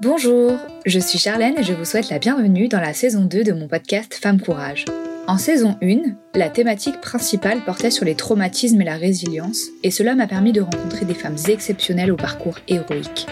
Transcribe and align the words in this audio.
Bonjour, 0.00 0.58
je 0.86 0.98
suis 0.98 1.20
Charlène 1.20 1.56
et 1.56 1.62
je 1.62 1.72
vous 1.72 1.84
souhaite 1.84 2.10
la 2.10 2.18
bienvenue 2.18 2.66
dans 2.66 2.80
la 2.80 2.92
saison 2.92 3.24
2 3.24 3.44
de 3.44 3.52
mon 3.52 3.68
podcast 3.68 4.18
Femme 4.20 4.40
Courage. 4.40 4.86
En 5.28 5.38
saison 5.38 5.78
1, 5.82 6.16
la 6.34 6.50
thématique 6.50 7.00
principale 7.00 7.64
portait 7.64 7.92
sur 7.92 8.04
les 8.04 8.16
traumatismes 8.16 8.80
et 8.80 8.84
la 8.84 8.96
résilience, 8.96 9.68
et 9.84 9.92
cela 9.92 10.16
m'a 10.16 10.26
permis 10.26 10.52
de 10.52 10.62
rencontrer 10.62 11.04
des 11.04 11.14
femmes 11.14 11.36
exceptionnelles 11.46 12.10
au 12.10 12.16
parcours 12.16 12.58
héroïque. 12.66 13.28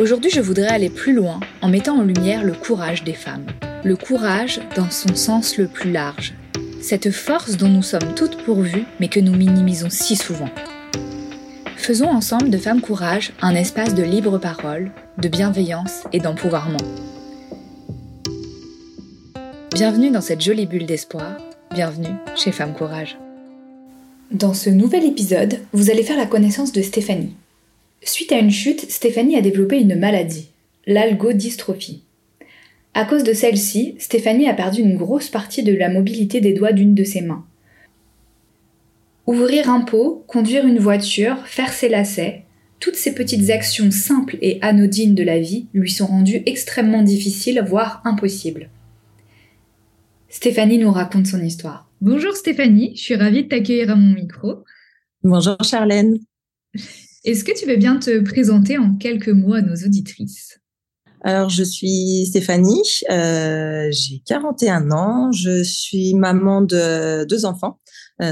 Aujourd'hui, 0.00 0.30
je 0.30 0.40
voudrais 0.40 0.68
aller 0.68 0.88
plus 0.88 1.12
loin 1.12 1.38
en 1.60 1.68
mettant 1.68 1.98
en 1.98 2.02
lumière 2.02 2.44
le 2.44 2.54
courage 2.54 3.04
des 3.04 3.12
femmes. 3.12 3.46
Le 3.84 3.96
courage 3.96 4.58
dans 4.74 4.90
son 4.90 5.14
sens 5.14 5.58
le 5.58 5.68
plus 5.68 5.92
large. 5.92 6.32
Cette 6.80 7.10
force 7.10 7.58
dont 7.58 7.68
nous 7.68 7.82
sommes 7.82 8.14
toutes 8.16 8.42
pourvues, 8.42 8.86
mais 9.00 9.08
que 9.08 9.20
nous 9.20 9.36
minimisons 9.36 9.90
si 9.90 10.16
souvent. 10.16 10.48
Faisons 11.82 12.10
ensemble 12.10 12.48
de 12.48 12.58
Femmes 12.58 12.80
Courage 12.80 13.32
un 13.42 13.56
espace 13.56 13.96
de 13.96 14.04
libre 14.04 14.38
parole, 14.38 14.92
de 15.18 15.26
bienveillance 15.26 16.04
et 16.12 16.20
d'empouvoirment. 16.20 16.76
Bienvenue 19.74 20.12
dans 20.12 20.20
cette 20.20 20.42
jolie 20.42 20.66
bulle 20.66 20.86
d'espoir, 20.86 21.38
bienvenue 21.74 22.14
chez 22.36 22.52
Femmes 22.52 22.74
Courage. 22.74 23.18
Dans 24.30 24.54
ce 24.54 24.70
nouvel 24.70 25.04
épisode, 25.04 25.58
vous 25.72 25.90
allez 25.90 26.04
faire 26.04 26.16
la 26.16 26.26
connaissance 26.26 26.70
de 26.70 26.82
Stéphanie. 26.82 27.34
Suite 28.04 28.30
à 28.30 28.38
une 28.38 28.52
chute, 28.52 28.88
Stéphanie 28.88 29.36
a 29.36 29.40
développé 29.40 29.80
une 29.80 29.98
maladie, 29.98 30.50
l'algodystrophie. 30.86 32.04
À 32.94 33.04
cause 33.04 33.24
de 33.24 33.32
celle-ci, 33.32 33.96
Stéphanie 33.98 34.48
a 34.48 34.54
perdu 34.54 34.82
une 34.82 34.96
grosse 34.96 35.30
partie 35.30 35.64
de 35.64 35.74
la 35.74 35.88
mobilité 35.88 36.40
des 36.40 36.52
doigts 36.52 36.72
d'une 36.72 36.94
de 36.94 37.02
ses 37.02 37.22
mains. 37.22 37.44
Ouvrir 39.26 39.70
un 39.70 39.82
pot, 39.82 40.24
conduire 40.26 40.66
une 40.66 40.80
voiture, 40.80 41.46
faire 41.46 41.72
ses 41.72 41.88
lacets, 41.88 42.44
toutes 42.80 42.96
ces 42.96 43.14
petites 43.14 43.50
actions 43.50 43.92
simples 43.92 44.36
et 44.40 44.58
anodines 44.60 45.14
de 45.14 45.22
la 45.22 45.38
vie 45.38 45.68
lui 45.72 45.90
sont 45.90 46.06
rendues 46.06 46.42
extrêmement 46.46 47.02
difficiles, 47.02 47.64
voire 47.64 48.02
impossibles. 48.04 48.70
Stéphanie 50.28 50.78
nous 50.78 50.90
raconte 50.90 51.28
son 51.28 51.40
histoire. 51.40 51.88
Bonjour 52.00 52.34
Stéphanie, 52.34 52.96
je 52.96 53.02
suis 53.02 53.14
ravie 53.14 53.44
de 53.44 53.48
t'accueillir 53.48 53.90
à 53.90 53.94
mon 53.94 54.12
micro. 54.12 54.64
Bonjour 55.22 55.56
Charlène. 55.62 56.18
Est-ce 57.24 57.44
que 57.44 57.56
tu 57.56 57.66
veux 57.66 57.76
bien 57.76 57.98
te 57.98 58.18
présenter 58.18 58.78
en 58.78 58.96
quelques 58.96 59.28
mots 59.28 59.54
à 59.54 59.62
nos 59.62 59.76
auditrices? 59.76 60.58
Alors, 61.24 61.48
je 61.48 61.62
suis 61.62 62.26
Stéphanie, 62.26 62.82
euh, 63.08 63.88
j'ai 63.92 64.20
41 64.26 64.90
ans, 64.90 65.30
je 65.30 65.62
suis 65.62 66.14
maman 66.14 66.62
de 66.62 67.24
deux 67.26 67.44
enfants, 67.44 67.78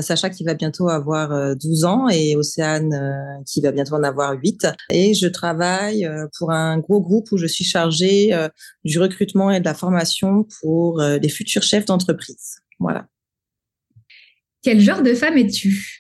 Sacha 0.03 0.31
qui 0.31 0.45
va 0.45 0.55
bientôt 0.55 0.89
avoir 0.89 1.57
12 1.57 1.85
euh, 1.85 1.87
ans 1.87 2.09
et 2.09 2.37
Océane 2.37 2.95
euh, 2.95 3.43
qui 3.47 3.61
va 3.61 3.73
bientôt 3.73 3.95
en 3.95 4.03
avoir 4.03 4.33
8. 4.33 4.67
Et 4.91 5.15
je 5.15 5.27
travaille 5.27 6.09
pour 6.39 6.53
un 6.53 6.79
gros 6.79 7.01
groupe 7.01 7.31
où 7.33 7.37
je 7.37 7.47
suis 7.47 7.65
chargée 7.65 8.31
du 8.85 8.99
recrutement 8.99 9.51
et 9.51 9.61
de 9.61 9.65
la 9.65 9.75
formation 9.75 10.47
pour 10.61 11.01
les 11.01 11.29
futurs 11.29 11.63
chefs 11.63 11.87
d'entreprise. 11.87 12.59
Voilà. 12.79 13.07
Quel 14.63 14.81
genre 14.81 15.03
de 15.03 15.15
femme 15.15 15.39
es-tu? 15.39 16.00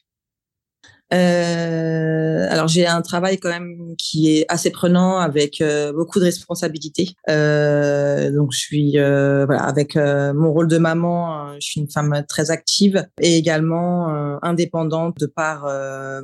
Euh, 1.12 2.46
alors 2.50 2.68
j'ai 2.68 2.86
un 2.86 3.02
travail 3.02 3.38
quand 3.38 3.48
même 3.48 3.94
qui 3.98 4.36
est 4.36 4.44
assez 4.48 4.70
prenant 4.70 5.18
avec 5.18 5.60
euh, 5.60 5.92
beaucoup 5.92 6.20
de 6.20 6.24
responsabilités. 6.24 7.10
Euh, 7.28 8.30
donc 8.30 8.52
je 8.52 8.58
suis 8.58 8.98
euh, 8.98 9.44
voilà 9.46 9.62
avec 9.62 9.96
euh, 9.96 10.32
mon 10.34 10.52
rôle 10.52 10.68
de 10.68 10.78
maman, 10.78 11.54
je 11.54 11.66
suis 11.66 11.80
une 11.80 11.90
femme 11.90 12.24
très 12.28 12.50
active 12.50 13.06
et 13.20 13.36
également 13.36 14.08
indépendante 14.42 15.18
de 15.18 15.26
par 15.26 15.66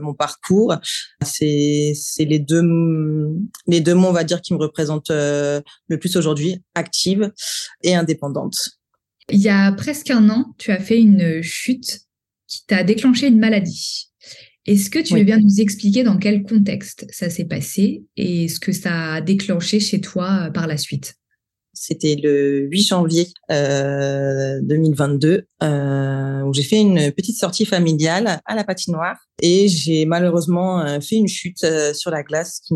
mon 0.01 0.15
parcours. 0.15 0.77
C'est 1.25 1.93
c'est 1.95 2.25
les 2.25 2.39
deux 2.39 2.63
les 3.67 3.81
deux 3.81 3.95
mots 3.95 4.09
on 4.09 4.13
va 4.13 4.25
dire 4.25 4.41
qui 4.41 4.55
me 4.55 4.59
représentent 4.59 5.11
le 5.11 5.99
plus 5.99 6.17
aujourd'hui, 6.17 6.63
active 6.75 7.33
et 7.83 7.95
indépendante. 7.95 8.57
Il 9.31 9.41
y 9.41 9.49
a 9.49 9.73
presque 9.73 10.11
un 10.11 10.31
an, 10.31 10.55
tu 10.59 10.71
as 10.71 10.79
fait 10.79 11.01
une 11.01 11.43
chute 11.43 12.01
qui 12.47 12.65
t'a 12.67 12.85
déclenché 12.85 13.27
une 13.27 13.41
maladie. 13.41 14.06
Est-ce 14.67 14.91
que 14.91 14.99
tu 14.99 15.15
veux 15.15 15.25
bien 15.25 15.39
nous 15.39 15.61
expliquer 15.61 16.03
dans 16.03 16.19
quel 16.19 16.43
contexte 16.43 17.07
ça 17.11 17.31
s'est 17.31 17.45
passé 17.45 18.03
et 18.17 18.49
ce 18.49 18.59
que 18.59 18.73
ça 18.73 19.15
a 19.15 19.21
déclenché 19.21 19.79
chez 19.79 20.01
toi 20.01 20.47
euh, 20.47 20.51
par 20.51 20.67
la 20.67 20.77
suite? 20.77 21.15
C'était 21.77 22.17
le 22.17 22.67
8 22.71 22.83
janvier 22.83 23.29
euh, 23.51 24.61
2022 24.63 25.47
euh, 25.63 26.43
où 26.43 26.53
j'ai 26.53 26.63
fait 26.63 26.81
une 26.81 27.13
petite 27.13 27.39
sortie 27.39 27.67
familiale 27.67 28.41
à 28.45 28.55
la 28.55 28.65
patinoire 28.65 29.17
et 29.43 29.69
j'ai 29.69 30.07
malheureusement 30.07 30.81
euh, 30.81 31.01
fait 31.01 31.17
une 31.17 31.29
chute 31.29 31.63
euh, 31.65 31.93
sur 31.93 32.11
la 32.11 32.23
glace 32.23 32.61
qui, 32.61 32.75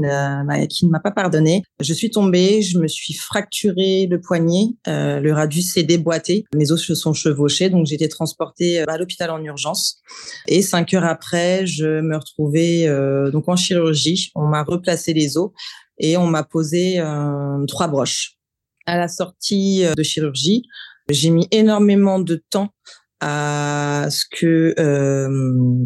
qui 0.68 0.86
ne 0.86 0.90
m'a 0.90 1.00
pas 1.00 1.10
pardonné. 1.10 1.62
Je 1.80 1.94
suis 1.94 2.10
tombée, 2.10 2.62
je 2.62 2.78
me 2.78 2.86
suis 2.86 3.14
fracturé 3.14 4.06
le 4.10 4.20
poignet, 4.20 4.66
euh, 4.86 5.20
le 5.20 5.32
radius 5.32 5.72
s'est 5.72 5.82
déboîté, 5.82 6.44
mes 6.54 6.70
os 6.70 6.82
se 6.82 6.94
sont 6.94 7.14
chevauchés, 7.14 7.70
donc 7.70 7.86
j'ai 7.86 7.94
été 7.94 8.08
transportée 8.08 8.80
à 8.80 8.98
l'hôpital 8.98 9.30
en 9.30 9.42
urgence. 9.42 10.00
Et 10.46 10.62
cinq 10.62 10.92
heures 10.94 11.04
après, 11.04 11.66
je 11.66 12.00
me 12.00 12.16
retrouvais 12.16 12.86
donc 13.32 13.48
en 13.48 13.56
chirurgie. 13.56 14.30
On 14.34 14.46
m'a 14.46 14.62
replacé 14.62 15.12
les 15.12 15.36
os 15.36 15.50
et 15.98 16.16
on 16.16 16.26
m'a 16.26 16.42
posé 16.42 17.02
trois 17.68 17.88
broches 17.88 18.39
à 18.90 18.96
la 18.96 19.08
sortie 19.08 19.84
euh, 19.84 19.94
de 19.94 20.02
chirurgie. 20.02 20.64
J'ai 21.08 21.30
mis 21.30 21.46
énormément 21.50 22.18
de 22.18 22.42
temps 22.50 22.70
à 23.20 24.08
ce 24.10 24.24
que 24.30 24.74
euh, 24.78 25.84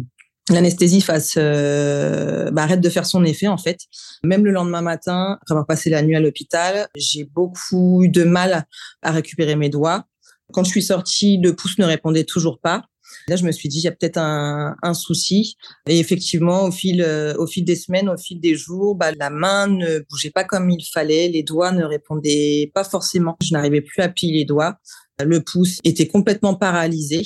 l'anesthésie 0.49 1.01
fasse 1.01 1.35
euh, 1.37 2.49
bah, 2.51 2.63
arrête 2.63 2.81
de 2.81 2.89
faire 2.89 3.05
son 3.05 3.23
effet 3.23 3.47
en 3.47 3.57
fait. 3.57 3.79
Même 4.23 4.45
le 4.45 4.51
lendemain 4.51 4.81
matin, 4.81 5.37
après 5.41 5.53
avoir 5.53 5.67
passé 5.67 5.89
la 5.89 6.01
nuit 6.01 6.15
à 6.15 6.19
l'hôpital, 6.19 6.87
j'ai 6.95 7.25
beaucoup 7.25 8.03
eu 8.03 8.09
de 8.09 8.23
mal 8.23 8.65
à 9.01 9.11
récupérer 9.11 9.55
mes 9.55 9.69
doigts. 9.69 10.05
Quand 10.53 10.63
je 10.63 10.69
suis 10.69 10.83
sortie, 10.83 11.39
le 11.41 11.55
pouce 11.55 11.77
ne 11.77 11.85
répondait 11.85 12.23
toujours 12.23 12.59
pas. 12.59 12.83
Là, 13.27 13.35
je 13.35 13.43
me 13.43 13.51
suis 13.51 13.69
dit, 13.69 13.79
il 13.79 13.83
y 13.83 13.87
a 13.87 13.91
peut-être 13.91 14.17
un, 14.17 14.75
un, 14.81 14.93
souci. 14.93 15.57
Et 15.87 15.99
effectivement, 15.99 16.65
au 16.65 16.71
fil, 16.71 17.01
euh, 17.01 17.33
au 17.37 17.47
fil 17.47 17.65
des 17.65 17.75
semaines, 17.75 18.09
au 18.09 18.17
fil 18.17 18.39
des 18.39 18.55
jours, 18.55 18.95
bah, 18.95 19.11
la 19.17 19.29
main 19.29 19.67
ne 19.67 19.99
bougeait 20.09 20.31
pas 20.31 20.43
comme 20.43 20.69
il 20.69 20.83
fallait, 20.83 21.27
les 21.29 21.43
doigts 21.43 21.71
ne 21.71 21.83
répondaient 21.83 22.71
pas 22.73 22.83
forcément. 22.83 23.35
Je 23.41 23.53
n'arrivais 23.53 23.81
plus 23.81 24.01
à 24.01 24.09
plier 24.09 24.33
les 24.33 24.45
doigts. 24.45 24.77
Le 25.23 25.41
pouce 25.41 25.79
était 25.83 26.07
complètement 26.07 26.55
paralysé. 26.55 27.23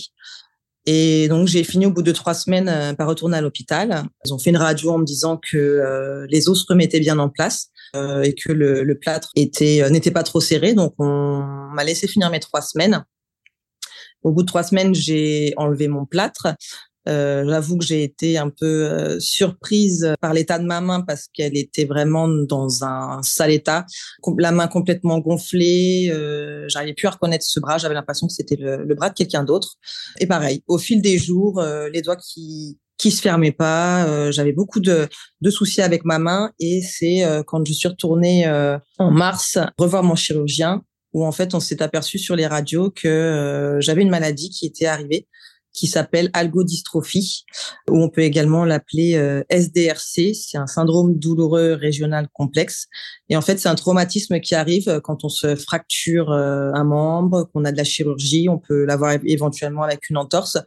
Et 0.85 1.27
donc 1.27 1.47
j'ai 1.47 1.63
fini 1.63 1.85
au 1.85 1.91
bout 1.91 2.01
de 2.01 2.11
trois 2.11 2.33
semaines 2.33 2.69
euh, 2.69 2.93
par 2.93 3.07
retourner 3.07 3.37
à 3.37 3.41
l'hôpital. 3.41 4.03
Ils 4.25 4.33
ont 4.33 4.39
fait 4.39 4.49
une 4.49 4.57
radio 4.57 4.91
en 4.91 4.97
me 4.97 5.05
disant 5.05 5.37
que 5.37 5.57
euh, 5.57 6.25
les 6.29 6.49
os 6.49 6.61
se 6.61 6.65
remettaient 6.67 6.99
bien 6.99 7.19
en 7.19 7.29
place 7.29 7.67
euh, 7.95 8.23
et 8.23 8.33
que 8.33 8.51
le, 8.51 8.83
le 8.83 8.97
plâtre 8.97 9.29
était 9.35 9.87
n'était 9.91 10.11
pas 10.11 10.23
trop 10.23 10.41
serré. 10.41 10.73
Donc 10.73 10.93
on 10.97 11.43
m'a 11.73 11.83
laissé 11.83 12.07
finir 12.07 12.31
mes 12.31 12.39
trois 12.39 12.61
semaines. 12.61 13.05
Au 14.23 14.31
bout 14.31 14.41
de 14.41 14.47
trois 14.47 14.63
semaines, 14.63 14.93
j'ai 14.93 15.53
enlevé 15.57 15.87
mon 15.87 16.05
plâtre. 16.05 16.47
Euh, 17.07 17.45
J'avoue 17.47 17.77
que 17.77 17.85
j'ai 17.85 18.03
été 18.03 18.37
un 18.37 18.49
peu 18.49 18.65
euh, 18.65 19.19
surprise 19.19 20.13
par 20.21 20.33
l'état 20.33 20.59
de 20.59 20.65
ma 20.65 20.81
main 20.81 21.01
parce 21.01 21.27
qu'elle 21.33 21.57
était 21.57 21.85
vraiment 21.85 22.27
dans 22.27 22.83
un 22.83 23.21
sale 23.23 23.51
état, 23.51 23.85
la 24.37 24.51
main 24.51 24.67
complètement 24.67 25.19
gonflée. 25.19 26.09
Euh, 26.11 26.65
J'arrivais 26.67 26.93
plus 26.93 27.07
à 27.07 27.11
reconnaître 27.11 27.45
ce 27.45 27.59
bras. 27.59 27.77
J'avais 27.77 27.95
l'impression 27.95 28.27
que 28.27 28.33
c'était 28.33 28.57
le, 28.57 28.83
le, 28.83 28.95
bras 28.95 29.09
de 29.09 29.15
quelqu'un 29.15 29.43
d'autre. 29.43 29.75
Et 30.19 30.27
pareil, 30.27 30.63
au 30.67 30.77
fil 30.77 31.01
des 31.01 31.17
jours, 31.17 31.59
euh, 31.59 31.89
les 31.89 32.01
doigts 32.01 32.17
qui 32.17 32.77
qui 32.97 33.11
se 33.11 33.21
fermaient 33.21 33.53
pas. 33.53 34.05
Euh, 34.07 34.29
j'avais 34.29 34.51
beaucoup 34.51 34.81
de, 34.81 35.07
de, 35.39 35.49
soucis 35.49 35.81
avec 35.81 36.03
ma 36.03 36.19
main 36.19 36.51
et 36.59 36.81
c'est 36.81 37.23
quand 37.47 37.65
je 37.65 37.71
suis 37.71 37.87
retournée 37.87 38.45
en 38.97 39.11
mars 39.11 39.57
revoir 39.77 40.03
mon 40.03 40.15
chirurgien 40.15 40.83
où 41.13 41.25
en 41.25 41.31
fait 41.31 41.53
on 41.53 41.59
s'est 41.59 41.81
aperçu 41.81 42.19
sur 42.19 42.35
les 42.35 42.47
radios 42.47 42.91
que 42.91 43.07
euh, 43.07 43.81
j'avais 43.81 44.01
une 44.01 44.09
maladie 44.09 44.49
qui 44.49 44.65
était 44.65 44.85
arrivée 44.85 45.27
qui 45.71 45.85
s'appelle 45.85 46.31
algodystrophie, 46.33 47.45
où 47.89 48.01
on 48.01 48.09
peut 48.09 48.23
également 48.23 48.65
l'appeler 48.65 49.15
euh, 49.15 49.43
SDRC. 49.49 50.33
C'est 50.33 50.57
un 50.57 50.65
syndrome 50.65 51.17
douloureux 51.19 51.73
régional 51.73 52.27
complexe. 52.33 52.87
Et 53.29 53.37
en 53.37 53.41
fait, 53.41 53.59
c'est 53.59 53.69
un 53.69 53.75
traumatisme 53.75 54.39
qui 54.39 54.55
arrive 54.55 54.89
euh, 54.89 54.99
quand 54.99 55.23
on 55.23 55.29
se 55.29 55.55
fracture 55.55 56.31
un 56.31 56.83
membre, 56.83 57.47
qu'on 57.53 57.65
a 57.65 57.71
de 57.71 57.77
la 57.77 57.83
chirurgie. 57.83 58.49
On 58.49 58.57
peut 58.57 58.83
l'avoir 58.83 59.15
éventuellement 59.23 59.83
avec 59.83 60.09
une 60.09 60.17
entorse. 60.17 60.57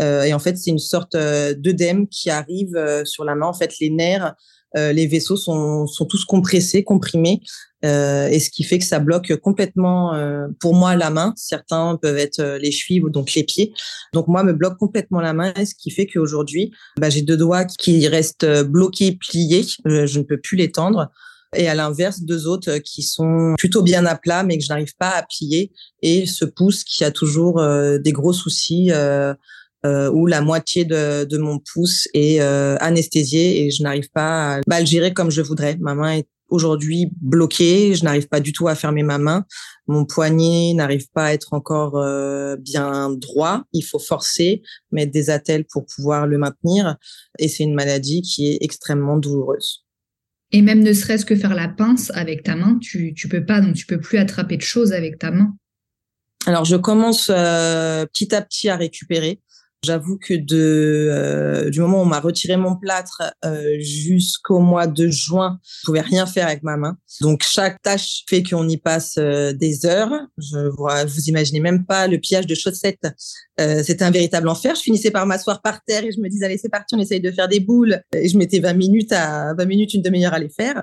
et 0.00 0.32
en 0.32 0.38
fait, 0.38 0.56
c'est 0.56 0.70
une 0.70 0.78
sorte 0.78 1.16
d'œdème 1.16 2.06
qui 2.06 2.30
arrive 2.30 3.02
sur 3.04 3.24
la 3.24 3.34
main. 3.34 3.46
En 3.46 3.54
fait, 3.54 3.74
les 3.80 3.90
nerfs 3.90 4.34
euh, 4.63 4.63
les 4.74 5.06
vaisseaux 5.06 5.36
sont, 5.36 5.86
sont 5.86 6.04
tous 6.04 6.24
compressés, 6.24 6.82
comprimés, 6.82 7.40
euh, 7.84 8.28
et 8.28 8.40
ce 8.40 8.50
qui 8.50 8.64
fait 8.64 8.78
que 8.78 8.84
ça 8.84 8.98
bloque 8.98 9.34
complètement, 9.36 10.14
euh, 10.14 10.46
pour 10.60 10.74
moi, 10.74 10.96
la 10.96 11.10
main. 11.10 11.34
Certains 11.36 11.98
peuvent 12.00 12.16
être 12.16 12.58
les 12.60 12.70
chevilles 12.70 13.02
donc 13.08 13.34
les 13.34 13.44
pieds. 13.44 13.72
Donc 14.12 14.26
moi, 14.28 14.42
me 14.42 14.52
bloque 14.52 14.78
complètement 14.78 15.20
la 15.20 15.34
main, 15.34 15.52
ce 15.56 15.74
qui 15.74 15.90
fait 15.90 16.06
qu'aujourd'hui, 16.06 16.72
bah, 16.98 17.10
j'ai 17.10 17.22
deux 17.22 17.36
doigts 17.36 17.64
qui 17.64 18.08
restent 18.08 18.46
bloqués, 18.64 19.12
pliés. 19.12 19.64
Je, 19.84 20.18
ne 20.18 20.24
peux 20.24 20.40
plus 20.40 20.56
les 20.56 20.70
tendre 20.70 21.10
et 21.56 21.68
à 21.68 21.74
l'inverse 21.74 22.22
deux 22.22 22.48
autres 22.48 22.78
qui 22.78 23.02
sont 23.02 23.54
plutôt 23.58 23.82
bien 23.82 24.06
à 24.06 24.16
plat 24.16 24.42
mais 24.42 24.58
que 24.58 24.64
je 24.64 24.70
n'arrive 24.70 24.96
pas 24.98 25.10
à 25.10 25.22
plier 25.22 25.70
et 26.02 26.26
ce 26.26 26.44
pouce 26.44 26.82
qui 26.82 27.04
a 27.04 27.12
toujours 27.12 27.62
des 27.62 28.12
gros 28.12 28.32
soucis 28.32 28.90
où 29.84 30.26
la 30.26 30.40
moitié 30.40 30.84
de, 30.84 31.24
de 31.24 31.38
mon 31.38 31.58
pouce 31.58 32.08
est 32.14 32.40
anesthésié 32.40 33.64
et 33.64 33.70
je 33.70 33.82
n'arrive 33.82 34.10
pas 34.10 34.56
à 34.56 34.60
bah, 34.66 34.80
le 34.80 34.86
gérer 34.86 35.12
comme 35.12 35.30
je 35.30 35.42
voudrais. 35.42 35.76
Ma 35.80 35.94
main 35.94 36.12
est 36.12 36.28
aujourd'hui 36.48 37.10
bloquée, 37.20 37.94
je 37.94 38.04
n'arrive 38.04 38.28
pas 38.28 38.40
du 38.40 38.52
tout 38.52 38.68
à 38.68 38.74
fermer 38.74 39.02
ma 39.02 39.18
main, 39.18 39.44
mon 39.86 40.04
poignet 40.04 40.72
n'arrive 40.74 41.08
pas 41.12 41.26
à 41.26 41.32
être 41.32 41.52
encore 41.52 42.02
bien 42.58 43.10
droit, 43.10 43.64
il 43.72 43.82
faut 43.82 43.98
forcer, 43.98 44.62
mettre 44.92 45.12
des 45.12 45.30
attelles 45.30 45.64
pour 45.64 45.84
pouvoir 45.86 46.26
le 46.26 46.38
maintenir 46.38 46.96
et 47.38 47.48
c'est 47.48 47.64
une 47.64 47.74
maladie 47.74 48.22
qui 48.22 48.48
est 48.48 48.58
extrêmement 48.60 49.16
douloureuse. 49.16 49.84
Et 50.52 50.62
même 50.62 50.84
ne 50.84 50.92
serait-ce 50.92 51.26
que 51.26 51.34
faire 51.34 51.54
la 51.54 51.68
pince 51.68 52.12
avec 52.14 52.44
ta 52.44 52.54
main, 52.54 52.78
tu 52.80 53.12
tu 53.14 53.28
peux 53.28 53.44
pas, 53.44 53.60
donc 53.60 53.74
tu 53.74 53.86
peux 53.86 53.98
plus 53.98 54.18
attraper 54.18 54.56
de 54.56 54.62
choses 54.62 54.92
avec 54.92 55.18
ta 55.18 55.32
main. 55.32 55.52
Alors 56.46 56.64
je 56.64 56.76
commence 56.76 57.28
euh, 57.28 58.06
petit 58.06 58.32
à 58.34 58.40
petit 58.40 58.68
à 58.68 58.76
récupérer. 58.76 59.40
J'avoue 59.84 60.16
que 60.16 60.34
euh, 60.52 61.68
du 61.68 61.80
moment 61.80 61.98
où 61.98 62.02
on 62.02 62.06
m'a 62.06 62.20
retiré 62.20 62.56
mon 62.56 62.74
plâtre 62.74 63.22
euh, 63.44 63.76
jusqu'au 63.80 64.60
mois 64.60 64.86
de 64.86 65.08
juin, 65.08 65.58
je 65.62 65.84
pouvais 65.84 66.00
rien 66.00 66.24
faire 66.24 66.46
avec 66.46 66.62
ma 66.62 66.78
main. 66.78 66.96
Donc 67.20 67.42
chaque 67.42 67.82
tâche 67.82 68.24
fait 68.26 68.42
qu'on 68.42 68.66
y 68.66 68.78
passe 68.78 69.16
euh, 69.18 69.52
des 69.52 69.84
heures. 69.84 70.10
Je 70.38 70.70
vois, 70.70 71.04
vous 71.04 71.28
imaginez 71.28 71.60
même 71.60 71.84
pas 71.84 72.06
le 72.06 72.18
pillage 72.18 72.46
de 72.46 72.54
chaussettes. 72.54 73.06
C'était 73.56 74.02
un 74.02 74.10
véritable 74.10 74.48
enfer. 74.48 74.74
Je 74.74 74.80
finissais 74.80 75.12
par 75.12 75.26
m'asseoir 75.26 75.62
par 75.62 75.80
terre 75.84 76.04
et 76.04 76.10
je 76.10 76.20
me 76.20 76.28
disais 76.28 76.46
allez 76.46 76.58
c'est 76.58 76.68
parti, 76.68 76.96
on 76.96 76.98
essaye 76.98 77.20
de 77.20 77.30
faire 77.30 77.46
des 77.46 77.60
boules. 77.60 78.00
Et 78.12 78.28
je 78.28 78.36
mettais 78.36 78.58
20 78.58 78.72
minutes 78.72 79.12
à 79.12 79.54
20 79.54 79.64
minutes, 79.66 79.94
une 79.94 80.02
demi-heure 80.02 80.34
à 80.34 80.40
les 80.40 80.48
faire. 80.48 80.82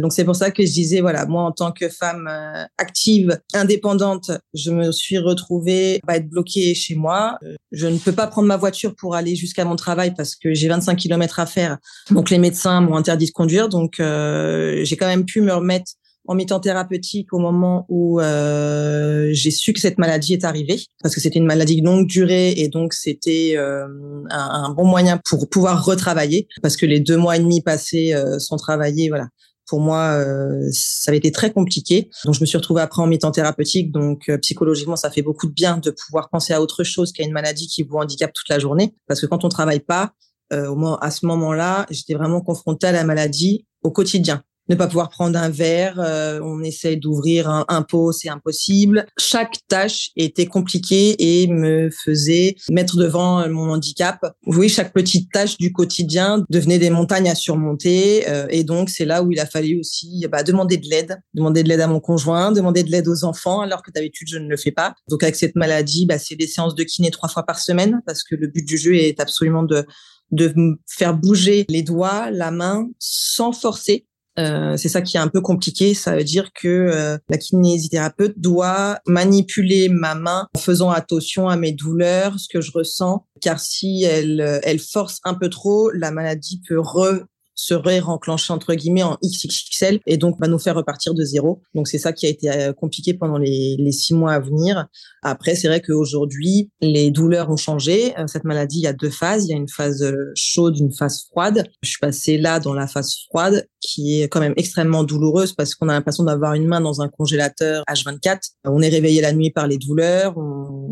Donc 0.00 0.12
c'est 0.12 0.24
pour 0.24 0.36
ça 0.36 0.52
que 0.52 0.64
je 0.64 0.70
disais 0.70 1.00
voilà 1.00 1.26
moi 1.26 1.42
en 1.42 1.50
tant 1.50 1.72
que 1.72 1.88
femme 1.88 2.30
active, 2.78 3.40
indépendante, 3.54 4.30
je 4.54 4.70
me 4.70 4.92
suis 4.92 5.18
retrouvée 5.18 6.00
à 6.06 6.18
être 6.18 6.28
bloquée 6.28 6.76
chez 6.76 6.94
moi. 6.94 7.40
Je 7.72 7.88
ne 7.88 7.98
peux 7.98 8.12
pas 8.12 8.25
prendre 8.26 8.48
ma 8.48 8.56
voiture 8.56 8.94
pour 8.94 9.14
aller 9.14 9.36
jusqu'à 9.36 9.64
mon 9.64 9.76
travail 9.76 10.14
parce 10.14 10.36
que 10.36 10.54
j'ai 10.54 10.68
25 10.68 10.96
km 10.96 11.40
à 11.40 11.46
faire. 11.46 11.78
Donc 12.10 12.30
les 12.30 12.38
médecins 12.38 12.80
m'ont 12.80 12.96
interdit 12.96 13.26
de 13.26 13.32
conduire. 13.32 13.68
Donc 13.68 14.00
euh, 14.00 14.80
j'ai 14.84 14.96
quand 14.96 15.06
même 15.06 15.24
pu 15.24 15.40
me 15.40 15.52
remettre 15.52 15.92
en 16.28 16.34
mi-temps 16.34 16.60
thérapeutique 16.60 17.32
au 17.32 17.38
moment 17.38 17.86
où 17.88 18.20
euh, 18.20 19.28
j'ai 19.32 19.50
su 19.50 19.72
que 19.72 19.80
cette 19.80 19.98
maladie 19.98 20.32
est 20.32 20.44
arrivée, 20.44 20.80
parce 21.02 21.14
que 21.14 21.20
c'était 21.20 21.38
une 21.38 21.46
maladie 21.46 21.80
longue 21.80 22.06
durée 22.06 22.50
et 22.50 22.68
donc 22.68 22.92
c'était 22.92 23.54
euh, 23.56 23.86
un, 24.30 24.64
un, 24.64 24.70
bon 24.70 24.84
moyen 24.84 25.18
pour 25.24 25.48
pouvoir 25.48 25.84
retravailler, 25.84 26.48
parce 26.62 26.76
que 26.76 26.86
les 26.86 27.00
deux 27.00 27.16
mois 27.16 27.36
et 27.36 27.40
demi 27.40 27.62
passés 27.62 28.12
euh, 28.14 28.38
sans 28.38 28.56
travailler, 28.56 29.08
voilà, 29.08 29.28
pour 29.66 29.80
moi, 29.80 30.14
euh, 30.14 30.68
ça 30.72 31.10
avait 31.10 31.18
été 31.18 31.32
très 31.32 31.52
compliqué. 31.52 32.10
Donc, 32.24 32.34
je 32.34 32.40
me 32.40 32.46
suis 32.46 32.56
retrouvée 32.56 32.82
après 32.82 33.02
en 33.02 33.06
mi-temps 33.06 33.32
thérapeutique. 33.32 33.92
Donc, 33.92 34.28
euh, 34.28 34.38
psychologiquement, 34.38 34.96
ça 34.96 35.10
fait 35.10 35.22
beaucoup 35.22 35.46
de 35.46 35.52
bien 35.52 35.78
de 35.78 35.90
pouvoir 35.90 36.28
penser 36.30 36.52
à 36.52 36.62
autre 36.62 36.84
chose 36.84 37.12
qu'à 37.12 37.24
une 37.24 37.32
maladie 37.32 37.66
qui 37.66 37.82
vous 37.82 37.96
handicape 37.96 38.32
toute 38.32 38.48
la 38.48 38.58
journée. 38.58 38.94
Parce 39.06 39.20
que 39.20 39.26
quand 39.26 39.44
on 39.44 39.48
travaille 39.48 39.80
pas, 39.80 40.12
euh, 40.52 40.68
au 40.68 40.76
moins 40.76 40.98
à 41.00 41.10
ce 41.10 41.26
moment-là, 41.26 41.86
j'étais 41.90 42.14
vraiment 42.14 42.40
confrontée 42.40 42.86
à 42.86 42.92
la 42.92 43.04
maladie 43.04 43.66
au 43.82 43.90
quotidien 43.90 44.42
ne 44.68 44.74
pas 44.74 44.86
pouvoir 44.86 45.08
prendre 45.10 45.38
un 45.38 45.48
verre, 45.48 46.00
euh, 46.00 46.40
on 46.42 46.62
essaye 46.62 46.96
d'ouvrir 46.96 47.48
un, 47.48 47.82
pot, 47.82 48.12
c'est 48.12 48.28
impossible. 48.28 49.06
Chaque 49.18 49.58
tâche 49.68 50.10
était 50.16 50.46
compliquée 50.46 51.14
et 51.18 51.46
me 51.46 51.90
faisait 51.90 52.56
mettre 52.70 52.96
devant 52.96 53.48
mon 53.48 53.70
handicap. 53.70 54.18
Oui, 54.46 54.68
chaque 54.68 54.92
petite 54.92 55.30
tâche 55.32 55.56
du 55.58 55.72
quotidien 55.72 56.44
devenait 56.50 56.78
des 56.78 56.90
montagnes 56.90 57.28
à 57.28 57.34
surmonter 57.34 58.28
euh, 58.28 58.46
et 58.50 58.64
donc 58.64 58.90
c'est 58.90 59.04
là 59.04 59.22
où 59.22 59.30
il 59.30 59.40
a 59.40 59.46
fallu 59.46 59.78
aussi 59.78 60.26
bah, 60.30 60.42
demander 60.42 60.76
de 60.76 60.88
l'aide, 60.88 61.20
demander 61.34 61.62
de 61.62 61.68
l'aide 61.68 61.80
à 61.80 61.86
mon 61.86 62.00
conjoint, 62.00 62.52
demander 62.52 62.82
de 62.82 62.90
l'aide 62.90 63.08
aux 63.08 63.24
enfants 63.24 63.60
alors 63.60 63.82
que 63.82 63.90
d'habitude 63.90 64.28
je 64.28 64.38
ne 64.38 64.48
le 64.48 64.56
fais 64.56 64.72
pas. 64.72 64.94
Donc 65.08 65.22
avec 65.22 65.36
cette 65.36 65.56
maladie, 65.56 66.06
bah, 66.06 66.18
c'est 66.18 66.36
des 66.36 66.46
séances 66.46 66.74
de 66.74 66.82
kiné 66.82 67.10
trois 67.10 67.28
fois 67.28 67.44
par 67.44 67.58
semaine 67.58 68.02
parce 68.06 68.22
que 68.22 68.34
le 68.34 68.48
but 68.48 68.66
du 68.66 68.78
jeu 68.78 68.94
est 68.94 69.20
absolument 69.20 69.62
de 69.62 69.86
de 70.32 70.52
faire 70.86 71.16
bouger 71.16 71.64
les 71.68 71.82
doigts, 71.82 72.30
la 72.30 72.50
main 72.50 72.88
sans 72.98 73.52
forcer 73.52 74.06
euh, 74.38 74.76
c'est 74.76 74.88
ça 74.88 75.02
qui 75.02 75.16
est 75.16 75.20
un 75.20 75.28
peu 75.28 75.40
compliqué. 75.40 75.94
Ça 75.94 76.16
veut 76.16 76.24
dire 76.24 76.52
que 76.52 76.68
euh, 76.68 77.18
la 77.28 77.38
kinésithérapeute 77.38 78.38
doit 78.38 78.98
manipuler 79.06 79.88
ma 79.88 80.14
main 80.14 80.48
en 80.54 80.58
faisant 80.58 80.90
attention 80.90 81.48
à 81.48 81.56
mes 81.56 81.72
douleurs, 81.72 82.38
ce 82.38 82.48
que 82.48 82.60
je 82.60 82.72
ressens, 82.72 83.26
car 83.40 83.60
si 83.60 84.04
elle, 84.04 84.40
euh, 84.40 84.58
elle 84.62 84.78
force 84.78 85.20
un 85.24 85.34
peu 85.34 85.48
trop, 85.48 85.90
la 85.90 86.10
maladie 86.10 86.60
peut 86.68 86.80
re 86.80 87.24
serait 87.56 87.98
renclenché 87.98 88.52
entre 88.52 88.74
guillemets 88.74 89.02
en 89.02 89.18
XXXL 89.24 90.00
et 90.06 90.16
donc 90.18 90.38
va 90.38 90.46
nous 90.46 90.58
faire 90.58 90.76
repartir 90.76 91.14
de 91.14 91.24
zéro. 91.24 91.62
Donc 91.74 91.88
c'est 91.88 91.98
ça 91.98 92.12
qui 92.12 92.26
a 92.26 92.28
été 92.28 92.50
euh, 92.50 92.72
compliqué 92.72 93.14
pendant 93.14 93.38
les, 93.38 93.76
les 93.78 93.92
six 93.92 94.14
mois 94.14 94.34
à 94.34 94.40
venir. 94.40 94.86
Après, 95.22 95.56
c'est 95.56 95.66
vrai 95.66 95.80
qu'aujourd'hui, 95.80 96.70
les 96.80 97.10
douleurs 97.10 97.50
ont 97.50 97.56
changé. 97.56 98.16
Euh, 98.18 98.26
cette 98.26 98.44
maladie, 98.44 98.78
il 98.78 98.82
y 98.82 98.86
a 98.86 98.92
deux 98.92 99.10
phases. 99.10 99.46
Il 99.46 99.50
y 99.50 99.54
a 99.54 99.56
une 99.56 99.68
phase 99.68 100.02
euh, 100.02 100.32
chaude, 100.36 100.78
une 100.78 100.92
phase 100.92 101.24
froide. 101.24 101.64
Je 101.82 101.88
suis 101.88 101.98
passée 101.98 102.38
là 102.38 102.60
dans 102.60 102.74
la 102.74 102.86
phase 102.86 103.16
froide 103.28 103.66
qui 103.80 104.20
est 104.20 104.28
quand 104.28 104.40
même 104.40 104.54
extrêmement 104.56 105.04
douloureuse 105.04 105.52
parce 105.52 105.74
qu'on 105.74 105.88
a 105.88 105.92
l'impression 105.92 106.24
d'avoir 106.24 106.54
une 106.54 106.66
main 106.66 106.80
dans 106.80 107.00
un 107.00 107.08
congélateur 107.08 107.84
H24. 107.88 108.38
On 108.64 108.82
est 108.82 108.88
réveillé 108.88 109.20
la 109.20 109.32
nuit 109.32 109.50
par 109.50 109.66
les 109.66 109.78
douleurs. 109.78 110.34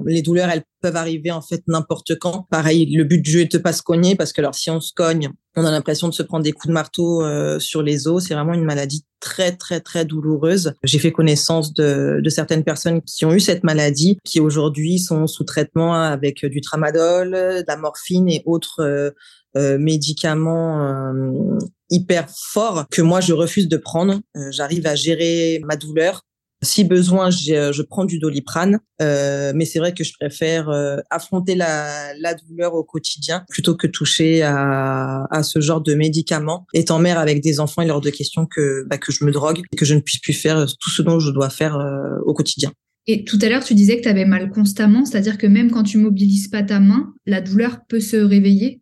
Les 0.07 0.23
douleurs, 0.23 0.49
elles 0.49 0.65
peuvent 0.81 0.97
arriver 0.97 1.31
en 1.31 1.43
fait 1.43 1.63
n'importe 1.67 2.19
quand. 2.19 2.47
Pareil, 2.51 2.87
le 2.95 3.05
but 3.05 3.21
du 3.21 3.31
jeu 3.31 3.41
est 3.41 3.53
de 3.53 3.59
pas 3.59 3.73
se 3.73 3.83
cogner 3.83 4.17
parce 4.17 4.33
que 4.33 4.41
alors 4.41 4.55
si 4.55 4.71
on 4.71 4.81
se 4.81 4.93
cogne, 4.95 5.31
on 5.57 5.65
a 5.65 5.71
l'impression 5.71 6.09
de 6.09 6.15
se 6.15 6.23
prendre 6.23 6.45
des 6.45 6.53
coups 6.53 6.69
de 6.69 6.73
marteau 6.73 7.23
euh, 7.23 7.59
sur 7.59 7.83
les 7.83 8.09
os. 8.09 8.25
C'est 8.25 8.35
vraiment 8.35 8.55
une 8.55 8.65
maladie 8.65 9.05
très 9.21 9.57
très 9.57 9.81
très 9.81 10.05
douloureuse. 10.05 10.75
J'ai 10.83 10.99
fait 10.99 11.13
connaissance 11.13 11.73
de, 11.73 12.21
de, 12.23 12.31
certaines 12.31 12.65
personnes 12.65 13.01
qui 13.03 13.25
ont 13.25 13.33
eu 13.33 13.41
cette 13.41 13.65
maladie, 13.65 14.19
qui 14.25 14.41
aujourd'hui 14.41 14.99
sont 14.99 15.27
sous 15.27 15.45
traitement 15.45 15.95
avec 15.95 16.45
du 16.45 16.61
tramadol, 16.61 17.31
de 17.33 17.65
la 17.67 17.77
morphine 17.77 18.29
et 18.29 18.43
autres 18.47 18.81
euh, 18.81 19.11
euh 19.57 19.79
médicaments 19.79 20.83
euh, 20.83 21.59
hyper 21.91 22.27
forts 22.29 22.87
que 22.91 23.03
moi 23.03 23.21
je 23.21 23.33
refuse 23.33 23.69
de 23.69 23.77
prendre. 23.77 24.21
J'arrive 24.51 24.87
à 24.87 24.97
gérer 24.97 25.61
ma 25.65 25.77
douleur 25.77 26.23
si 26.65 26.85
besoin, 26.85 27.31
euh, 27.51 27.73
je 27.73 27.83
prends 27.83 28.05
du 28.05 28.19
doliprane, 28.19 28.81
euh, 29.01 29.53
mais 29.55 29.65
c'est 29.65 29.79
vrai 29.79 29.93
que 29.95 30.03
je 30.03 30.13
préfère 30.19 30.69
euh, 30.69 30.97
affronter 31.11 31.55
la, 31.55 32.13
la, 32.19 32.35
douleur 32.35 32.75
au 32.75 32.83
quotidien 32.83 33.45
plutôt 33.49 33.77
que 33.77 33.87
toucher 33.87 34.43
à, 34.43 35.27
à, 35.31 35.43
ce 35.43 35.61
genre 35.61 35.81
de 35.81 35.95
médicaments. 35.95 36.67
Étant 36.75 36.99
mère 36.99 37.19
avec 37.19 37.43
des 37.43 37.61
enfants, 37.61 37.83
il 37.83 37.89
est 37.89 37.93
hors 37.93 38.01
de 38.01 38.11
question 38.11 38.47
que, 38.47 38.85
bah, 38.89 38.99
que 38.99 39.13
je 39.13 39.25
me 39.25 39.31
drogue 39.31 39.63
et 39.73 39.77
que 39.77 39.85
je 39.85 39.95
ne 39.95 40.01
puisse 40.01 40.21
plus 40.21 40.33
faire 40.33 40.67
tout 40.81 40.91
ce 40.91 41.03
dont 41.03 41.21
je 41.21 41.31
dois 41.31 41.51
faire 41.51 41.79
au 42.27 42.35
quotidien. 42.35 42.73
Et 43.07 43.25
tout 43.25 43.39
à 43.43 43.49
l'heure, 43.49 43.63
tu 43.63 43.75
disais 43.75 43.99
que 43.99 44.03
tu 44.03 44.09
avais 44.09 44.25
mal 44.25 44.51
constamment, 44.51 45.05
c'est-à-dire 45.05 45.37
que 45.37 45.47
même 45.47 45.71
quand 45.71 45.83
tu 45.83 45.99
mobilises 45.99 46.49
pas 46.49 46.63
ta 46.63 46.81
main, 46.81 47.13
la 47.27 47.43
douleur 47.43 47.81
peut 47.87 48.01
se 48.01 48.17
réveiller? 48.17 48.81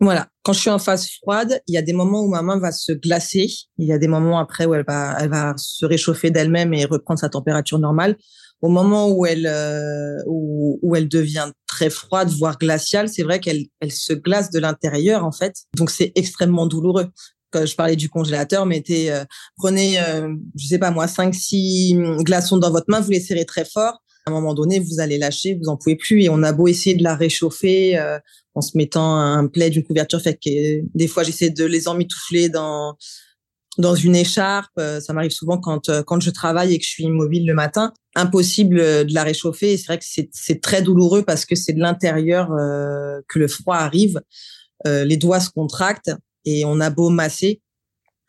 Voilà. 0.00 0.29
Quand 0.42 0.54
je 0.54 0.60
suis 0.60 0.70
en 0.70 0.78
phase 0.78 1.06
froide, 1.20 1.60
il 1.66 1.74
y 1.74 1.78
a 1.78 1.82
des 1.82 1.92
moments 1.92 2.22
où 2.22 2.28
ma 2.28 2.40
main 2.40 2.58
va 2.58 2.72
se 2.72 2.92
glacer. 2.92 3.50
Il 3.76 3.86
y 3.86 3.92
a 3.92 3.98
des 3.98 4.08
moments 4.08 4.38
après 4.38 4.64
où 4.64 4.74
elle 4.74 4.84
va, 4.86 5.16
elle 5.20 5.28
va 5.28 5.54
se 5.58 5.84
réchauffer 5.84 6.30
d'elle-même 6.30 6.72
et 6.72 6.86
reprendre 6.86 7.20
sa 7.20 7.28
température 7.28 7.78
normale. 7.78 8.16
Au 8.62 8.68
moment 8.68 9.10
où 9.10 9.26
elle, 9.26 9.46
euh, 9.46 10.16
où, 10.26 10.94
elle 10.96 11.08
devient 11.08 11.50
très 11.66 11.90
froide, 11.90 12.28
voire 12.30 12.58
glaciale, 12.58 13.08
c'est 13.08 13.22
vrai 13.22 13.40
qu'elle, 13.40 13.66
elle 13.80 13.92
se 13.92 14.12
glace 14.12 14.50
de 14.50 14.58
l'intérieur 14.58 15.24
en 15.24 15.32
fait. 15.32 15.54
Donc 15.76 15.90
c'est 15.90 16.12
extrêmement 16.14 16.66
douloureux. 16.66 17.08
Quand 17.50 17.66
je 17.66 17.74
parlais 17.74 17.96
du 17.96 18.08
congélateur, 18.08 18.64
mettez, 18.64 19.12
euh, 19.12 19.24
prenez, 19.56 20.00
euh, 20.00 20.28
je 20.56 20.66
sais 20.66 20.78
pas 20.78 20.90
moi, 20.90 21.08
cinq, 21.08 21.34
six 21.34 21.96
glaçons 22.20 22.58
dans 22.58 22.70
votre 22.70 22.86
main, 22.88 23.00
vous 23.00 23.10
les 23.10 23.20
serrez 23.20 23.44
très 23.44 23.64
fort 23.64 24.00
à 24.26 24.30
un 24.30 24.32
moment 24.32 24.54
donné, 24.54 24.78
vous 24.78 25.00
allez 25.00 25.18
lâcher, 25.18 25.54
vous 25.54 25.68
en 25.68 25.76
pouvez 25.76 25.96
plus. 25.96 26.22
Et 26.22 26.28
on 26.28 26.42
a 26.42 26.52
beau 26.52 26.68
essayer 26.68 26.94
de 26.94 27.02
la 27.02 27.14
réchauffer 27.14 27.98
euh, 27.98 28.18
en 28.54 28.60
se 28.60 28.76
mettant 28.76 29.16
un 29.16 29.46
plaid, 29.46 29.74
une 29.74 29.84
couverture, 29.84 30.20
des 30.44 31.08
fois 31.08 31.22
j'essaie 31.22 31.50
de 31.50 31.64
les 31.64 31.88
emmitoufler 31.88 32.48
dans 32.48 32.96
dans 33.78 33.94
une 33.94 34.16
écharpe. 34.16 34.72
Euh, 34.78 35.00
ça 35.00 35.12
m'arrive 35.12 35.30
souvent 35.30 35.58
quand 35.58 35.88
euh, 35.88 36.02
quand 36.02 36.20
je 36.20 36.30
travaille 36.30 36.74
et 36.74 36.78
que 36.78 36.84
je 36.84 36.90
suis 36.90 37.04
immobile 37.04 37.46
le 37.46 37.54
matin, 37.54 37.92
impossible 38.14 38.76
de 39.06 39.14
la 39.14 39.22
réchauffer. 39.22 39.76
C'est 39.76 39.86
vrai 39.86 39.98
que 39.98 40.04
c'est 40.06 40.28
c'est 40.32 40.60
très 40.60 40.82
douloureux 40.82 41.22
parce 41.22 41.44
que 41.44 41.54
c'est 41.54 41.72
de 41.72 41.80
l'intérieur 41.80 42.48
que 43.28 43.38
le 43.38 43.48
froid 43.48 43.76
arrive. 43.76 44.20
les 44.84 45.16
doigts 45.16 45.40
se 45.40 45.50
contractent 45.50 46.12
et 46.44 46.64
on 46.64 46.80
a 46.80 46.90
beau 46.90 47.10
masser, 47.10 47.60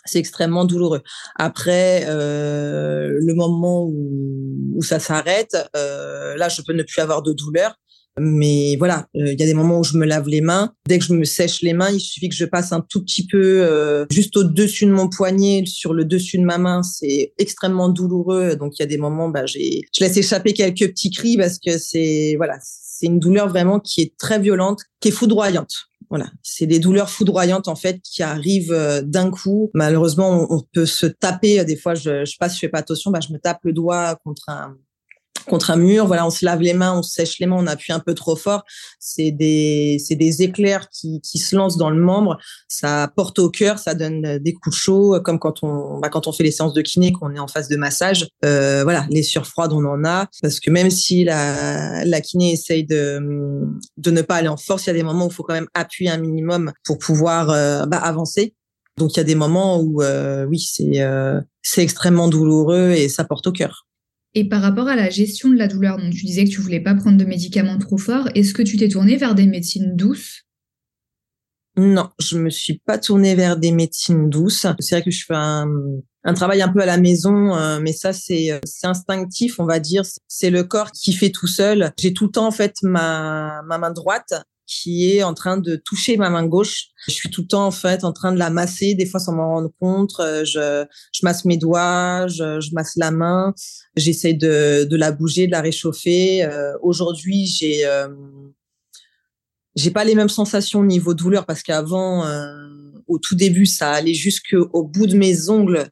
c'est 0.05 0.20
extrêmement 0.20 0.65
douloureux. 0.65 1.01
Après, 1.38 2.05
euh, 2.08 3.10
le 3.20 3.34
moment 3.34 3.86
où, 3.86 4.75
où 4.75 4.81
ça 4.84 5.00
s'arrête, 5.00 5.58
euh, 5.75 6.36
là, 6.36 6.50
je 6.50 6.62
peux 6.62 6.74
ne 6.74 6.84
plus 6.84 7.01
avoir 7.01 7.22
de 7.22 7.34
douleur. 7.34 7.75
Mais 8.20 8.75
voilà, 8.75 9.08
euh, 9.15 9.31
il 9.31 9.39
y 9.39 9.43
a 9.43 9.46
des 9.46 9.53
moments 9.53 9.79
où 9.79 9.84
je 9.84 9.98
me 9.98 10.05
lave 10.05 10.27
les 10.27 10.41
mains. 10.41 10.74
Dès 10.88 11.00
que 11.00 11.05
je 11.05 11.13
me 11.13 11.24
sèche 11.24 11.62
les 11.62 11.74
mains, 11.74 11.89
il 11.91 12.01
suffit 12.01 12.27
que 12.27 12.36
je 12.36 12.43
passe 12.43 12.74
un 12.74 12.81
tout 12.81 13.01
petit 13.01 13.25
peu 13.25 13.63
euh, 13.63 14.05
juste 14.12 14.36
au-dessus 14.36 14.86
de 14.86 14.91
mon 14.91 15.08
poignet, 15.08 15.63
sur 15.65 15.93
le 15.93 16.03
dessus 16.03 16.38
de 16.38 16.43
ma 16.43 16.58
main. 16.58 16.84
C'est 16.84 17.34
extrêmement 17.38 17.88
douloureux. 17.88 18.58
Donc 18.58 18.77
il 18.77 18.81
y 18.81 18.84
a 18.84 18.88
des 18.88 18.98
moments, 18.98 19.29
bah, 19.29 19.46
j'ai, 19.46 19.81
je 19.98 20.03
laisse 20.03 20.17
échapper 20.17 20.53
quelques 20.53 20.89
petits 20.89 21.12
cris 21.12 21.38
parce 21.38 21.58
que 21.58 21.77
c'est 21.77 22.34
voilà, 22.36 22.58
c'est 22.62 23.05
une 23.05 23.20
douleur 23.20 23.48
vraiment 23.48 23.79
qui 23.79 24.01
est 24.01 24.17
très 24.17 24.39
violente, 24.39 24.81
qui 25.00 25.08
est 25.08 25.12
foudroyante. 25.12 25.74
Voilà, 26.11 26.29
c'est 26.43 26.67
des 26.67 26.79
douleurs 26.79 27.09
foudroyantes 27.09 27.69
en 27.69 27.75
fait 27.75 28.01
qui 28.01 28.21
arrivent 28.21 28.73
euh, 28.73 29.01
d'un 29.01 29.31
coup. 29.31 29.71
Malheureusement, 29.73 30.45
on, 30.49 30.59
peut 30.59 30.85
se 30.85 31.05
taper. 31.05 31.63
Des 31.63 31.77
fois, 31.77 31.95
je, 31.95 32.25
je 32.25 32.37
passe, 32.37 32.55
je 32.55 32.59
fais 32.59 32.67
pas 32.67 32.79
attention, 32.79 33.11
bah, 33.11 33.21
je 33.25 33.31
me 33.31 33.39
tape 33.39 33.59
le 33.63 33.71
doigt 33.71 34.17
contre 34.25 34.49
un, 34.49 34.75
contre 35.45 35.71
un 35.71 35.77
mur. 35.77 36.07
Voilà, 36.07 36.25
on 36.25 36.29
se 36.29 36.45
lave 36.45 36.62
les 36.62 36.74
mains, 36.74 36.98
on 36.98 37.01
sèche 37.01 37.39
les 37.39 37.45
mains, 37.45 37.57
on 37.60 37.67
appuie 37.67 37.93
un 37.93 38.00
peu 38.00 38.13
trop 38.13 38.36
fort. 38.36 38.63
C'est 39.00 39.31
des, 39.31 39.98
c'est 40.05 40.15
des 40.15 40.41
éclairs 40.41 40.89
qui, 40.89 41.21
qui 41.21 41.38
se 41.39 41.55
lancent 41.55 41.77
dans 41.77 41.89
le 41.89 42.00
membre. 42.01 42.38
Ça 42.67 43.12
porte 43.15 43.39
au 43.39 43.50
cœur, 43.50 43.79
ça 43.79 43.93
donne 43.93 44.38
des 44.39 44.53
coups 44.53 44.75
chauds, 44.75 45.19
comme 45.24 45.39
quand 45.39 45.63
on, 45.63 46.00
bah, 46.00 46.10
quand 46.10 46.27
on 46.27 46.31
fait 46.31 46.43
les 46.43 46.51
séances 46.51 46.74
de 46.74 46.81
kiné, 46.81 47.12
qu'on 47.12 47.33
est 47.33 47.39
en 47.39 47.48
phase 47.48 47.67
de 47.67 47.77
massage. 47.77 48.27
Euh, 48.45 48.83
voilà, 48.83 49.05
les 49.10 49.24
surfroides, 49.24 49.74
on 49.74 49.86
en 49.86 50.03
a. 50.05 50.27
Parce 50.41 50.60
que 50.60 50.69
même 50.69 50.89
si 50.89 51.24
la, 51.24 52.05
la 52.05 52.21
kiné 52.21 52.53
essaye 52.53 52.86
de, 52.86 53.19
de 53.98 54.12
ne 54.12 54.21
pas 54.21 54.36
aller 54.36 54.48
en 54.48 54.57
force, 54.57 54.86
il 54.86 54.88
y 54.88 54.91
a 54.91 54.93
des 54.93 55.03
moments 55.03 55.25
où 55.25 55.29
il 55.29 55.33
faut 55.33 55.43
quand 55.43 55.53
même 55.53 55.69
appuyer 55.74 56.10
un 56.10 56.17
minimum 56.17 56.71
pour 56.83 56.98
pouvoir 56.98 57.50
euh, 57.50 57.86
bah, 57.86 57.98
avancer. 57.98 58.55
Donc 58.98 59.13
il 59.13 59.17
y 59.17 59.21
a 59.21 59.24
des 59.24 59.36
moments 59.36 59.79
où 59.79 60.01
euh, 60.01 60.45
oui, 60.45 60.60
c'est 60.60 61.01
euh, 61.01 61.39
c'est 61.62 61.81
extrêmement 61.81 62.27
douloureux 62.27 62.91
et 62.91 63.10
ça 63.10 63.24
porte 63.24 63.48
au 63.48 63.51
cœur. 63.51 63.88
Et 64.33 64.47
par 64.47 64.61
rapport 64.61 64.88
à 64.88 64.95
la 64.95 65.09
gestion 65.09 65.50
de 65.50 65.57
la 65.57 65.67
douleur, 65.67 65.97
donc 65.97 66.13
tu 66.13 66.25
disais 66.25 66.45
que 66.45 66.50
tu 66.50 66.61
voulais 66.61 66.79
pas 66.79 66.95
prendre 66.95 67.17
de 67.17 67.25
médicaments 67.25 67.77
trop 67.77 67.97
forts, 67.97 68.29
est-ce 68.33 68.53
que 68.53 68.61
tu 68.61 68.77
t'es 68.77 68.88
tournée 68.88 69.17
vers 69.17 69.35
des 69.35 69.45
médecines 69.45 69.95
douces? 69.95 70.43
Non, 71.77 72.09
je 72.19 72.38
me 72.38 72.50
suis 72.50 72.79
pas 72.85 72.97
tournée 72.97 73.35
vers 73.35 73.57
des 73.57 73.71
médecines 73.71 74.29
douces. 74.29 74.67
C'est 74.79 74.95
vrai 74.95 75.03
que 75.03 75.11
je 75.11 75.23
fais 75.25 75.35
un, 75.35 76.33
travail 76.33 76.61
un 76.61 76.67
peu 76.67 76.81
à 76.81 76.85
la 76.85 76.97
maison, 76.97 77.55
euh, 77.55 77.79
mais 77.81 77.93
ça 77.93 78.11
c'est 78.11 78.59
c'est 78.65 78.88
instinctif, 78.88 79.57
on 79.59 79.65
va 79.65 79.79
dire. 79.79 80.03
C'est 80.27 80.50
le 80.50 80.63
corps 80.63 80.91
qui 80.91 81.13
fait 81.13 81.29
tout 81.29 81.47
seul. 81.47 81.93
J'ai 81.97 82.13
tout 82.13 82.25
le 82.25 82.31
temps 82.31 82.47
en 82.47 82.51
fait 82.51 82.75
ma 82.83 83.61
ma 83.65 83.77
main 83.77 83.91
droite 83.91 84.33
qui 84.71 85.11
est 85.11 85.21
en 85.21 85.33
train 85.33 85.57
de 85.57 85.75
toucher 85.75 86.15
ma 86.15 86.29
main 86.29 86.47
gauche. 86.47 86.85
Je 87.05 87.11
suis 87.11 87.29
tout 87.29 87.41
le 87.41 87.47
temps 87.47 87.67
en 87.67 87.71
fait 87.71 88.05
en 88.05 88.13
train 88.13 88.31
de 88.31 88.39
la 88.39 88.49
masser, 88.49 88.95
des 88.95 89.05
fois 89.05 89.19
sans 89.19 89.33
m'en 89.33 89.49
rendre 89.55 89.69
compte. 89.79 90.13
Euh, 90.21 90.45
je, 90.45 90.85
masse 91.23 91.43
mes 91.43 91.57
doigts, 91.57 92.27
je, 92.27 92.73
masse 92.73 92.93
la 92.95 93.11
main, 93.11 93.53
j'essaie 93.97 94.33
de, 94.33 94.87
la 94.95 95.11
bouger, 95.11 95.47
de 95.47 95.51
la 95.51 95.61
réchauffer. 95.61 96.43
Euh, 96.43 96.71
Aujourd'hui, 96.81 97.45
j'ai 97.45 97.85
euh, 97.85 98.07
j'ai 99.75 99.91
pas 99.91 100.05
les 100.05 100.15
mêmes 100.15 100.29
sensations 100.29 100.79
au 100.79 100.85
niveau 100.85 101.13
douleur 101.13 101.45
parce 101.45 101.63
qu'avant, 101.63 102.25
au 103.07 103.19
tout 103.19 103.35
début, 103.35 103.65
ça 103.65 103.91
allait 103.91 104.13
jusqu'au 104.13 104.83
bout 104.83 105.07
de 105.07 105.15
mes 105.15 105.49
ongles. 105.49 105.89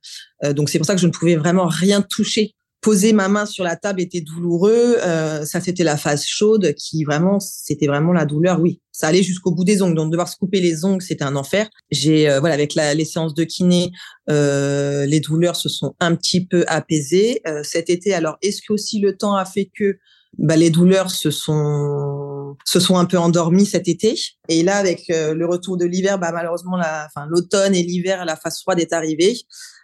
donc 0.53 0.69
c'est 0.69 0.79
pour 0.79 0.85
ça 0.85 0.95
que 0.95 1.01
je 1.01 1.07
ne 1.07 1.13
pouvais 1.13 1.37
vraiment 1.37 1.65
rien 1.65 2.01
toucher 2.01 2.55
poser 2.81 3.13
ma 3.13 3.27
main 3.27 3.45
sur 3.45 3.63
la 3.63 3.75
table 3.75 4.01
était 4.01 4.21
douloureux. 4.21 4.97
Euh, 5.03 5.45
ça, 5.45 5.59
c'était 5.59 5.83
la 5.83 5.97
phase 5.97 6.25
chaude 6.25 6.73
qui 6.75 7.03
vraiment, 7.03 7.39
c'était 7.39 7.87
vraiment 7.87 8.13
la 8.13 8.25
douleur. 8.25 8.59
Oui, 8.59 8.81
ça 8.91 9.07
allait 9.07 9.23
jusqu'au 9.23 9.51
bout 9.51 9.63
des 9.63 9.81
ongles. 9.81 9.95
Donc, 9.95 10.11
devoir 10.11 10.27
se 10.27 10.37
couper 10.37 10.59
les 10.59 10.85
ongles, 10.85 11.01
c'était 11.01 11.23
un 11.23 11.35
enfer. 11.35 11.69
J'ai, 11.91 12.29
euh, 12.29 12.39
voilà, 12.39 12.55
avec 12.55 12.75
la, 12.75 12.93
les 12.93 13.05
séances 13.05 13.33
de 13.33 13.43
kiné, 13.43 13.91
euh, 14.29 15.05
les 15.05 15.19
douleurs 15.19 15.55
se 15.55 15.69
sont 15.69 15.95
un 15.99 16.15
petit 16.15 16.45
peu 16.45 16.63
apaisées 16.67 17.41
euh, 17.47 17.63
cet 17.63 17.89
été. 17.89 18.13
Alors, 18.13 18.37
est-ce 18.41 18.61
que 18.61 18.73
aussi 18.73 18.99
le 18.99 19.17
temps 19.17 19.35
a 19.35 19.45
fait 19.45 19.69
que 19.73 19.97
bah, 20.37 20.55
les 20.55 20.69
douleurs 20.69 21.11
se 21.11 21.31
sont 21.31 22.28
se 22.65 22.79
sont 22.79 22.97
un 22.97 23.05
peu 23.05 23.17
endormies 23.17 23.65
cet 23.65 23.87
été 23.87 24.19
et 24.47 24.63
là 24.63 24.77
avec 24.77 25.05
le 25.09 25.45
retour 25.45 25.77
de 25.77 25.85
l'hiver 25.85 26.19
bah 26.19 26.31
malheureusement 26.31 26.77
la 26.77 27.07
enfin 27.07 27.27
l'automne 27.29 27.75
et 27.75 27.83
l'hiver 27.83 28.25
la 28.25 28.35
phase 28.35 28.61
froide 28.61 28.79
est 28.79 28.93
arrivée 28.93 29.37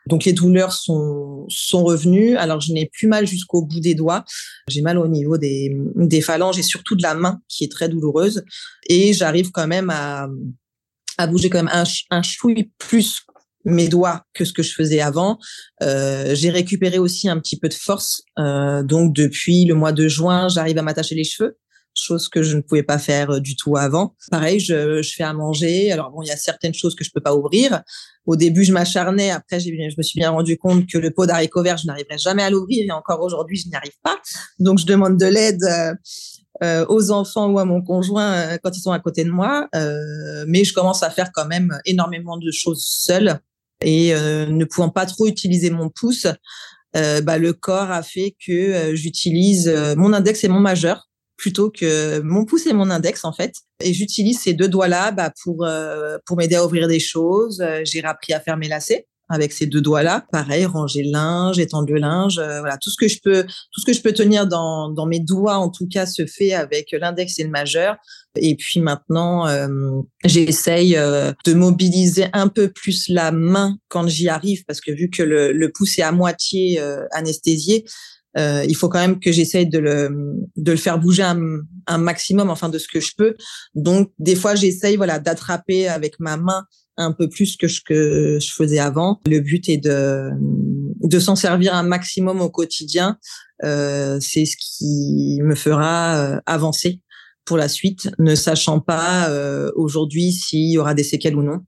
donc 0.08 0.26
les 0.26 0.34
douleurs 0.34 0.74
sont 0.74 1.46
sont 1.50 1.84
revenues. 1.84 2.36
Alors 2.38 2.62
je 2.62 2.72
n'ai 2.74 2.90
plus 2.92 3.08
mal 3.08 3.26
jusqu'au 3.26 3.64
bout 3.64 3.80
des 3.80 3.96
doigts. 3.96 4.24
J'ai 4.68 4.82
mal 4.82 4.98
au 4.98 5.08
niveau 5.08 5.38
des 5.38 5.76
des 5.96 6.22
phalanges 6.22 6.60
et 6.60 6.64
surtout 6.64 6.96
de 6.96 7.04
la 7.04 7.16
main 7.16 7.42
qui 7.48 7.64
est 7.64 7.72
très 7.72 7.90
douloureuse. 7.90 8.44
Et 8.88 9.14
j'arrive 9.14 9.52
quand 9.52 9.68
même 9.68 9.90
à 9.90 10.28
à 11.18 11.28
bouger 11.28 11.50
quand 11.50 11.64
même 11.64 11.72
un, 11.74 11.86
un 12.12 12.22
plus 12.78 13.22
mes 13.64 13.88
doigts 13.88 14.24
que 14.34 14.46
ce 14.46 14.54
que 14.54 14.62
je 14.62 14.74
faisais 14.74 15.02
avant. 15.02 15.40
Euh, 15.82 16.36
j'ai 16.36 16.52
récupéré 16.52 17.00
aussi 17.00 17.28
un 17.30 17.40
petit 17.40 17.58
peu 17.58 17.68
de 17.68 17.74
force. 17.74 18.22
Euh, 18.38 18.84
donc 18.84 19.16
depuis 19.16 19.66
le 19.66 19.74
mois 19.74 19.92
de 19.92 20.08
juin, 20.08 20.50
j'arrive 20.50 20.78
à 20.78 20.84
m'attacher 20.84 21.16
les 21.16 21.24
cheveux 21.24 21.58
chose 21.96 22.30
que 22.30 22.44
je 22.44 22.56
ne 22.56 22.62
pouvais 22.62 22.84
pas 22.84 23.00
faire 23.00 23.32
euh, 23.32 23.40
du 23.40 23.56
tout 23.56 23.78
avant. 23.78 24.16
Pareil, 24.30 24.60
je, 24.60 25.02
fais 25.16 25.24
à 25.24 25.34
manger. 25.34 25.92
Alors 25.92 26.12
bon, 26.12 26.22
il 26.22 26.28
y 26.28 26.32
a 26.32 26.38
certaines 26.38 26.74
choses 26.74 26.96
que 26.96 27.04
je 27.04 27.12
peux 27.12 27.22
pas 27.22 27.36
ouvrir. 27.36 27.82
Au 28.26 28.36
début, 28.36 28.64
je 28.64 28.74
m'acharnais. 28.74 29.32
Après, 29.32 29.60
je 29.60 29.70
me 29.70 30.04
suis 30.04 30.20
bien 30.20 30.32
rendu 30.32 30.58
compte 30.58 30.88
que 30.88 30.98
le 30.98 31.12
pot 31.12 31.26
d'haricots 31.26 31.64
verts, 31.64 31.78
je 31.78 31.88
n'arriverais 31.88 32.18
jamais 32.18 32.44
à 32.44 32.50
l'ouvrir. 32.50 32.86
Et 32.86 32.92
encore 32.92 33.22
aujourd'hui, 33.22 33.58
je 33.58 33.70
n'y 33.70 33.76
arrive 33.76 33.98
pas. 34.04 34.18
Donc, 34.60 34.80
je 34.80 34.86
demande 34.86 35.18
de 35.18 35.26
l'aide 35.26 35.64
euh, 35.64 35.94
euh 36.64 36.86
aux 36.88 37.12
enfants 37.12 37.50
ou 37.52 37.60
à 37.60 37.66
mon 37.66 37.82
conjoint 37.82 38.58
quand 38.64 38.76
ils 38.76 38.80
sont 38.80 38.94
à 38.94 39.00
côté 39.00 39.24
de 39.24 39.30
moi. 39.30 39.68
Mais 40.48 40.64
je 40.64 40.74
commence 40.74 41.04
à 41.04 41.10
faire 41.10 41.32
quand 41.34 41.46
même 41.46 41.78
énormément 41.86 42.38
de 42.38 42.52
choses 42.52 42.84
seule. 42.84 43.40
Et 43.82 44.14
ne 44.14 44.66
pouvant 44.66 44.90
pas 44.90 45.06
trop 45.06 45.28
utiliser 45.28 45.70
mon 45.70 45.90
pouce, 45.90 46.28
bah, 46.94 47.38
le 47.38 47.52
corps 47.52 47.92
a 47.92 48.02
fait 48.04 48.36
que 48.44 48.96
j'utilise 48.96 49.68
mon 49.98 50.14
index 50.14 50.46
et 50.46 50.48
mon 50.48 50.62
majeur 50.62 51.10
plutôt 51.38 51.70
que 51.70 52.20
mon 52.22 52.46
pouce 52.46 52.66
et 52.68 52.74
mon 52.74 52.90
index 52.90 53.26
en 53.26 53.34
fait. 53.34 53.54
Et 53.84 53.94
j'utilise 53.94 54.40
ces 54.40 54.54
deux 54.54 54.68
doigts-là 54.68 55.12
bah, 55.12 55.32
pour 55.44 55.66
euh, 55.66 56.18
pour 56.26 56.38
m'aider 56.38 56.56
à 56.56 56.66
ouvrir 56.66 56.88
des 56.88 57.00
choses. 57.00 57.62
Euh, 57.62 57.82
j'ai 57.84 58.04
appris 58.04 58.34
à 58.34 58.40
faire 58.40 58.58
mes 58.58 58.68
lacets 58.68 59.08
avec 59.28 59.52
ces 59.54 59.66
deux 59.66 59.82
doigts-là. 59.82 60.26
Pareil, 60.32 60.66
ranger 60.66 61.04
le 61.04 61.12
linge, 61.12 61.58
étendre 61.58 61.92
le 61.92 62.00
linge, 62.00 62.38
euh, 62.38 62.60
voilà, 62.60 62.78
tout 62.78 62.92
ce 62.92 62.96
que 62.96 63.08
je 63.08 63.20
peux, 63.24 63.44
tout 63.44 63.82
ce 63.82 63.86
que 63.86 63.94
je 63.94 64.02
peux 64.02 64.14
tenir 64.14 64.46
dans, 64.46 64.90
dans 64.90 65.08
mes 65.08 65.20
doigts, 65.20 65.58
en 65.58 65.70
tout 65.72 65.88
cas, 65.88 66.06
se 66.06 66.28
fait 66.28 66.54
avec 66.54 66.92
l'index 66.92 67.40
et 67.40 67.44
le 67.44 67.50
majeur. 67.50 67.96
Et 68.38 68.56
puis 68.56 68.82
maintenant, 68.82 69.48
j'essaye 70.26 70.94
de 70.94 71.54
mobiliser 71.54 72.28
un 72.34 72.50
peu 72.50 72.70
plus 72.70 73.08
la 73.08 73.32
main 73.32 73.78
quand 73.88 74.08
j'y 74.08 74.30
arrive, 74.30 74.64
parce 74.68 74.80
que 74.80 74.92
vu 74.92 75.10
que 75.10 75.24
le, 75.24 75.54
le 75.54 75.72
pouce 75.72 75.98
est 75.98 76.04
à 76.04 76.12
moitié 76.12 76.80
anesthésié, 77.12 77.86
euh, 78.38 78.66
il 78.68 78.76
faut 78.76 78.90
quand 78.90 79.00
même 79.00 79.20
que 79.20 79.32
j'essaye 79.32 79.68
de 79.68 79.80
le, 79.80 80.10
de 80.58 80.72
le 80.72 80.78
faire 80.78 81.00
bouger 81.00 81.24
un, 81.24 81.40
un, 81.88 81.98
maximum, 81.98 82.50
enfin 82.50 82.70
de 82.70 82.78
ce 82.78 82.88
que 82.88 83.00
je 83.00 83.12
peux. 83.18 83.36
Donc 83.76 84.12
des 84.20 84.36
fois 84.36 84.56
j'essaye 84.56 84.98
voilà 84.98 85.20
d'attraper 85.20 85.88
avec 85.88 86.20
ma 86.20 86.38
main 86.38 86.66
un 86.98 87.12
peu 87.12 87.30
plus 87.30 87.58
que 87.58 87.68
ce 87.68 87.82
que 87.82 88.40
je 88.42 88.52
faisais 88.52 88.80
avant. 88.80 89.22
Le 89.26 89.40
but 89.40 89.70
est 89.70 89.78
de 89.78 90.30
de 91.02 91.20
s'en 91.20 91.36
servir 91.36 91.74
un 91.76 91.84
maximum 91.84 92.42
au 92.42 92.50
quotidien. 92.50 93.18
Euh, 93.64 94.18
c'est 94.20 94.46
ce 94.46 94.58
qui 94.58 95.40
me 95.42 95.56
fera 95.56 96.18
euh, 96.18 96.40
avancer 96.46 97.02
pour 97.46 97.58
la 97.58 97.70
suite, 97.70 98.10
ne 98.20 98.36
sachant 98.36 98.80
pas 98.80 99.30
euh, 99.30 99.72
aujourd'hui 99.76 100.34
s'il 100.34 100.72
y 100.72 100.78
aura 100.78 100.94
des 100.94 101.04
séquelles 101.04 101.36
ou 101.36 101.44
non 101.44 101.60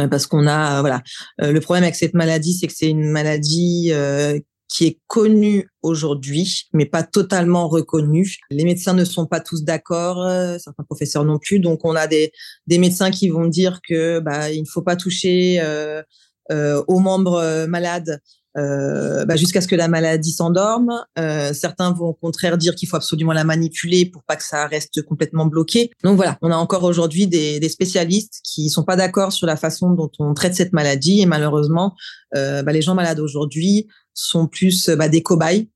euh, 0.00 0.08
parce 0.08 0.26
qu'on 0.26 0.46
a 0.46 0.80
voilà 0.80 1.02
le 1.38 1.58
problème 1.58 1.84
avec 1.84 1.96
cette 1.96 2.14
maladie 2.14 2.54
c'est 2.54 2.68
que 2.68 2.72
c'est 2.74 2.88
une 2.88 3.10
maladie 3.10 3.90
euh, 3.92 4.38
qui 4.74 4.86
est 4.86 4.98
connu 5.06 5.70
aujourd'hui, 5.82 6.64
mais 6.72 6.84
pas 6.84 7.04
totalement 7.04 7.68
reconnu. 7.68 8.38
Les 8.50 8.64
médecins 8.64 8.92
ne 8.92 9.04
sont 9.04 9.24
pas 9.24 9.38
tous 9.38 9.62
d'accord, 9.62 10.24
euh, 10.24 10.58
certains 10.58 10.82
professeurs 10.82 11.24
non 11.24 11.38
plus. 11.38 11.60
Donc, 11.60 11.84
on 11.84 11.94
a 11.94 12.08
des, 12.08 12.32
des 12.66 12.78
médecins 12.78 13.12
qui 13.12 13.28
vont 13.28 13.46
dire 13.46 13.78
que 13.88 14.18
bah, 14.18 14.50
il 14.50 14.62
ne 14.62 14.66
faut 14.66 14.82
pas 14.82 14.96
toucher 14.96 15.60
euh, 15.60 16.02
euh, 16.50 16.82
aux 16.88 16.98
membres 16.98 17.66
malades 17.66 18.20
euh, 18.56 19.24
bah, 19.24 19.36
jusqu'à 19.36 19.60
ce 19.60 19.68
que 19.68 19.74
la 19.74 19.88
maladie 19.88 20.32
s'endorme. 20.32 20.92
Euh, 21.18 21.52
certains 21.52 21.92
vont 21.92 22.08
au 22.08 22.14
contraire 22.14 22.56
dire 22.56 22.74
qu'il 22.74 22.88
faut 22.88 22.96
absolument 22.96 23.32
la 23.32 23.44
manipuler 23.44 24.06
pour 24.06 24.22
pas 24.22 24.36
que 24.36 24.44
ça 24.44 24.66
reste 24.66 25.02
complètement 25.02 25.46
bloqué. 25.46 25.90
Donc 26.02 26.16
voilà, 26.16 26.38
on 26.42 26.50
a 26.50 26.56
encore 26.56 26.84
aujourd'hui 26.84 27.26
des, 27.26 27.60
des, 27.60 27.68
spécialistes 27.68 28.40
qui 28.44 28.70
sont 28.70 28.84
pas 28.84 28.96
d'accord 28.96 29.32
sur 29.32 29.46
la 29.46 29.56
façon 29.56 29.90
dont 29.90 30.10
on 30.18 30.34
traite 30.34 30.54
cette 30.54 30.72
maladie 30.72 31.20
et 31.20 31.26
malheureusement, 31.26 31.94
bah, 32.32 32.62
les 32.72 32.82
gens 32.82 32.94
malades 32.94 33.20
aujourd'hui 33.20 33.86
sont 34.12 34.46
plus 34.46 34.90
bah, 34.90 35.08
des 35.08 35.22
cobayes 35.22 35.68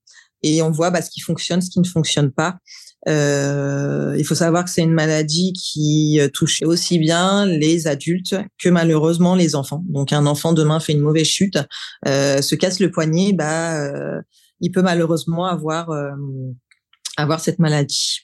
et 0.43 0.63
on 0.63 0.71
voit 0.71 0.91
bah, 0.91 1.03
ce 1.03 1.11
qui 1.11 1.21
fonctionne, 1.21 1.61
ce 1.61 1.71
qui 1.71 1.81
ne 1.81 1.87
fonctionne 1.87 2.31
pas. 2.31 2.59
Euh, 3.07 4.17
il 4.19 4.25
faut 4.25 4.35
savoir 4.35 4.65
que 4.65 4.71
c'est 4.71 4.83
une 4.83 4.93
maladie 4.93 5.53
qui 5.53 6.19
euh, 6.21 6.29
touche 6.29 6.63
aussi 6.63 6.99
bien 6.99 7.47
les 7.47 7.87
adultes 7.87 8.35
que 8.59 8.69
malheureusement 8.69 9.35
les 9.35 9.55
enfants. 9.55 9.85
Donc 9.89 10.13
un 10.13 10.27
enfant 10.27 10.53
demain 10.53 10.81
fait 10.81 10.93
une 10.93 11.01
mauvaise 11.01 11.27
chute, 11.27 11.59
euh, 12.07 12.43
se 12.43 12.55
casse 12.55 12.81
le 12.81 12.91
poignet, 12.91 13.33
bah 13.33 13.79
il 14.61 14.73
peut 14.73 14.83
malheureusement 14.83 15.47
avoir 15.47 15.91
avoir 17.17 17.41
cette 17.41 17.59
maladie. 17.59 18.21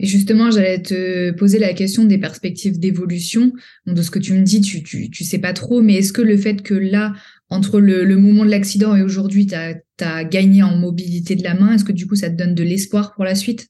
Et 0.00 0.06
justement, 0.06 0.50
j'allais 0.50 0.80
te 0.80 1.32
poser 1.32 1.58
la 1.58 1.74
question 1.74 2.04
des 2.04 2.18
perspectives 2.18 2.78
d'évolution. 2.78 3.52
de 3.86 4.00
ce 4.02 4.10
que 4.10 4.20
tu 4.20 4.32
me 4.34 4.42
dis, 4.42 4.60
tu, 4.60 4.82
tu, 4.82 5.10
tu 5.10 5.24
sais 5.24 5.38
pas 5.38 5.52
trop, 5.52 5.80
mais 5.80 5.94
est-ce 5.94 6.12
que 6.12 6.22
le 6.22 6.36
fait 6.36 6.62
que 6.62 6.74
là, 6.74 7.14
entre 7.50 7.80
le, 7.80 8.04
le 8.04 8.16
moment 8.16 8.44
de 8.44 8.50
l'accident 8.50 8.94
et 8.94 9.02
aujourd'hui, 9.02 9.46
tu 9.46 9.54
as, 9.54 10.24
gagné 10.24 10.62
en 10.62 10.76
mobilité 10.76 11.34
de 11.34 11.42
la 11.42 11.54
main, 11.54 11.74
est-ce 11.74 11.84
que 11.84 11.92
du 11.92 12.06
coup, 12.06 12.14
ça 12.14 12.30
te 12.30 12.36
donne 12.36 12.54
de 12.54 12.62
l'espoir 12.62 13.14
pour 13.14 13.24
la 13.24 13.34
suite? 13.34 13.68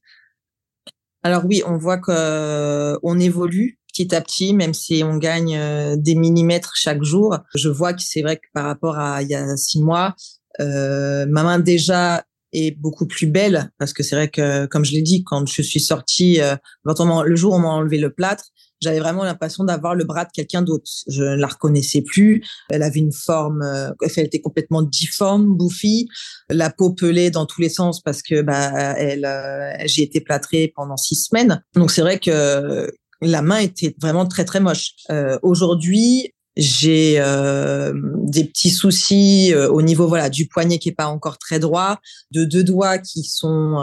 Alors 1.23 1.45
oui, 1.47 1.63
on 1.67 1.77
voit 1.77 1.99
qu'on 1.99 2.13
euh, 2.13 3.19
évolue 3.19 3.79
petit 3.93 4.15
à 4.15 4.21
petit, 4.21 4.53
même 4.53 4.75
si 4.75 5.03
on 5.05 5.17
gagne 5.17 5.57
euh, 5.57 5.97
des 5.97 6.15
millimètres 6.15 6.73
chaque 6.77 7.03
jour. 7.03 7.39
Je 7.55 7.69
vois 7.69 7.93
que 7.93 8.03
c'est 8.03 8.23
vrai 8.23 8.37
que 8.37 8.47
par 8.53 8.65
rapport 8.65 8.99
à 8.99 9.23
il 9.23 9.29
y 9.29 9.35
a 9.35 9.57
six 9.57 9.81
mois, 9.81 10.15
euh, 10.61 11.27
ma 11.27 11.43
main 11.43 11.59
déjà 11.59 12.25
est 12.53 12.71
beaucoup 12.79 13.07
plus 13.07 13.27
belle 13.27 13.71
parce 13.79 13.93
que 13.93 14.03
c'est 14.03 14.17
vrai 14.17 14.29
que 14.29 14.67
comme 14.67 14.85
je 14.85 14.93
l'ai 14.93 15.03
dit 15.03 15.23
quand 15.23 15.47
je 15.47 15.61
suis 15.61 15.81
sortie 15.81 16.41
euh, 16.41 16.57
le 16.85 17.37
jour 17.37 17.53
où 17.53 17.57
on 17.57 17.59
m'a 17.59 17.69
enlevé 17.69 17.99
le 17.99 18.11
plâtre 18.11 18.47
j'avais 18.81 19.01
vraiment 19.01 19.25
l'impression 19.25 19.65
d'avoir 19.65 19.95
le 19.95 20.05
bras 20.05 20.25
de 20.25 20.31
quelqu'un 20.33 20.63
d'autre. 20.63 20.91
Je 21.09 21.23
ne 21.23 21.37
la 21.37 21.47
reconnaissais 21.47 22.03
plus. 22.03 22.45
Elle 22.71 22.83
avait 22.83 23.01
une 23.01 23.13
forme, 23.13 23.63
euh, 23.63 23.91
elle 24.17 24.27
était 24.27 24.41
complètement 24.41 24.83
difforme, 24.83 25.57
bouffie, 25.57 26.09
la 26.49 26.71
peau 26.71 26.93
pelée 26.93 27.31
dans 27.31 27.47
tous 27.47 27.61
les 27.61 27.69
sens 27.69 28.01
parce 28.01 28.23
que 28.23 28.43
bah 28.43 28.95
elle, 28.97 29.25
euh, 29.25 29.73
j'ai 29.87 30.03
été 30.03 30.21
plâtrée 30.21 30.73
pendant 30.75 30.97
six 30.97 31.17
semaines. 31.17 31.63
Donc 31.75 31.91
c'est 31.91 32.03
vrai 32.03 32.19
que 32.19 32.91
la 33.21 33.43
main 33.43 33.59
était 33.59 33.95
vraiment 34.01 34.27
très 34.27 34.45
très 34.45 34.61
moche. 34.61 34.93
Euh, 35.11 35.39
Aujourd'hui, 35.43 36.33
j'ai 36.57 37.15
des 37.15 38.45
petits 38.45 38.71
soucis 38.71 39.55
au 39.55 39.81
niveau 39.81 40.09
voilà 40.09 40.29
du 40.29 40.49
poignet 40.49 40.81
qui 40.81 40.89
est 40.89 40.93
pas 40.93 41.07
encore 41.07 41.39
très 41.39 41.61
droit, 41.61 42.01
de 42.33 42.45
deux 42.45 42.65
doigts 42.65 42.99
qui 42.99 43.23
sont 43.23 43.75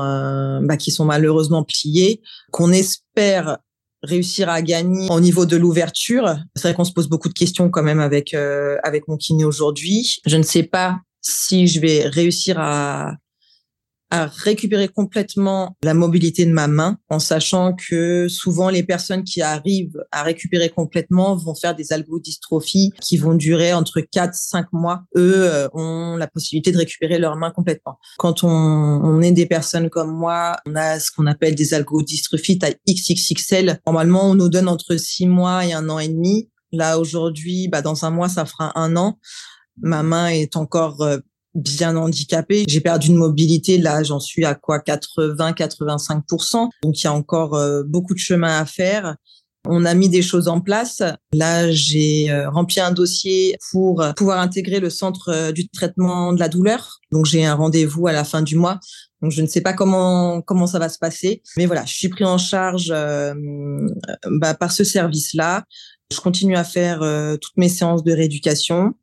bah, 0.62 0.76
qui 0.76 0.92
sont 0.92 1.06
malheureusement 1.06 1.64
pliés, 1.64 2.22
qu'on 2.52 2.74
espère 2.74 3.60
réussir 4.06 4.50
à 4.50 4.62
gagner 4.62 5.08
au 5.10 5.20
niveau 5.20 5.46
de 5.46 5.58
l'ouverture. 5.58 6.38
C'est 6.56 6.70
vrai 6.70 6.74
qu'on 6.74 6.84
se 6.84 6.94
pose 6.94 7.10
beaucoup 7.10 7.30
de 7.30 7.34
questions 7.34 7.70
quand 7.70 7.84
même 7.84 8.00
avec 8.00 8.34
avec 8.84 9.08
mon 9.08 9.18
kiné 9.18 9.46
aujourd'hui. 9.46 10.18
Je 10.26 10.38
ne 10.38 10.44
sais 10.44 10.64
pas 10.64 11.00
si 11.22 11.68
je 11.68 11.80
vais 11.80 12.08
réussir 12.08 12.60
à 12.60 13.14
à 14.12 14.28
récupérer 14.28 14.88
complètement 14.88 15.76
la 15.84 15.94
mobilité 15.94 16.46
de 16.46 16.52
ma 16.52 16.68
main 16.68 16.98
en 17.10 17.20
sachant 17.20 17.74
que 17.74 18.28
souvent 18.28 18.70
les 18.70 18.84
personnes 18.84 19.24
qui 19.24 19.42
arrivent 19.42 20.04
à 20.12 20.24
récupérer 20.24 20.70
complètement 20.70 21.36
vont 21.36 21.56
faire 21.56 21.76
des 21.76 21.92
algodystrophies 21.92 22.92
qui 23.02 23.18
vont 23.18 23.34
durer 23.34 23.74
entre 23.74 24.02
4 24.02 24.34
5 24.34 24.74
mois. 24.74 25.04
Eux 25.18 25.34
euh, 25.36 25.68
ont 25.74 26.18
la 26.18 26.28
possibilité 26.28 26.72
de 26.72 26.78
récupérer 26.78 27.18
leur 27.18 27.36
main 27.36 27.52
complètement. 27.52 27.98
Quand 28.18 28.44
on, 28.44 29.22
est 29.22 29.32
des 29.32 29.46
personnes 29.46 29.90
comme 29.90 30.12
moi, 30.12 30.58
on 30.66 30.76
a 30.76 31.00
ce 31.00 31.10
qu'on 31.12 31.26
appelle 31.26 31.56
des 31.56 31.74
algodystrophies 31.74 32.60
taille 32.60 32.76
XXXL. 32.88 33.80
Normalement, 33.86 34.30
on 34.30 34.36
nous 34.36 34.50
donne 34.50 34.68
entre 34.68 34.98
6 34.98 35.28
mois 35.28 35.66
et 35.66 35.74
un 35.74 35.90
an 35.90 36.00
et 36.00 36.10
demi. 36.10 36.50
Là 36.72 37.00
aujourd'hui, 37.00 37.68
bah 37.70 37.82
dans 37.82 38.06
un 38.06 38.12
mois 38.12 38.30
ça 38.30 38.46
fera 38.46 38.78
un 38.78 38.96
an. 38.98 39.18
Ma 39.82 40.04
main 40.04 40.28
est 40.28 40.56
encore 40.56 41.02
euh, 41.02 41.18
bien 41.56 41.96
handicapée. 41.96 42.66
J'ai 42.68 42.82
perdu 42.82 43.10
de 43.10 43.16
mobilité. 43.16 43.78
Là, 43.78 44.04
j'en 44.04 44.20
suis 44.20 44.46
à 44.46 44.54
quoi 44.54 44.80
80-85%. 44.80 46.70
Donc, 46.84 47.02
il 47.02 47.04
y 47.04 47.08
a 47.08 47.14
encore 47.14 47.56
euh, 47.56 47.84
beaucoup 47.84 48.14
de 48.14 48.20
chemin 48.20 48.60
à 48.60 48.66
faire. 48.66 49.16
On 49.68 49.84
a 49.84 49.96
mis 49.96 50.10
des 50.10 50.22
choses 50.22 50.48
en 50.48 50.62
place. 50.62 51.02
Là, 51.34 51.72
j'ai 51.72 52.30
euh, 52.30 52.50
rempli 52.52 52.80
un 52.80 52.92
dossier 52.92 53.56
pour 53.72 54.06
pouvoir 54.16 54.40
intégrer 54.40 54.80
le 54.80 54.92
centre 54.92 55.30
euh, 55.30 55.52
du 55.52 55.68
traitement 55.70 56.34
de 56.34 56.40
la 56.40 56.50
douleur. 56.50 57.00
Donc, 57.12 57.26
j'ai 57.26 57.46
un 57.46 57.56
rendez-vous 57.56 58.06
à 58.08 58.12
la 58.12 58.24
fin 58.24 58.44
du 58.44 58.58
mois. 58.58 58.80
Donc, 59.22 59.32
je 59.32 59.42
ne 59.42 59.48
sais 59.48 59.62
pas 59.62 59.74
comment 59.74 60.42
comment 60.42 60.68
ça 60.68 60.78
va 60.78 60.88
se 60.88 61.00
passer, 61.00 61.42
mais 61.58 61.66
voilà, 61.66 61.84
je 61.86 61.96
suis 61.96 62.10
pris 62.10 62.26
en 62.26 62.38
charge 62.38 62.94
bah, 64.30 64.54
par 64.54 64.72
ce 64.72 64.84
service-là. 64.84 65.64
Je 66.14 66.20
continue 66.20 66.56
à 66.56 66.64
faire 66.64 67.00
toutes 67.42 67.58
mes 67.58 67.70
séances 67.70 68.04
de 68.04 68.12
rééducation 68.12 68.94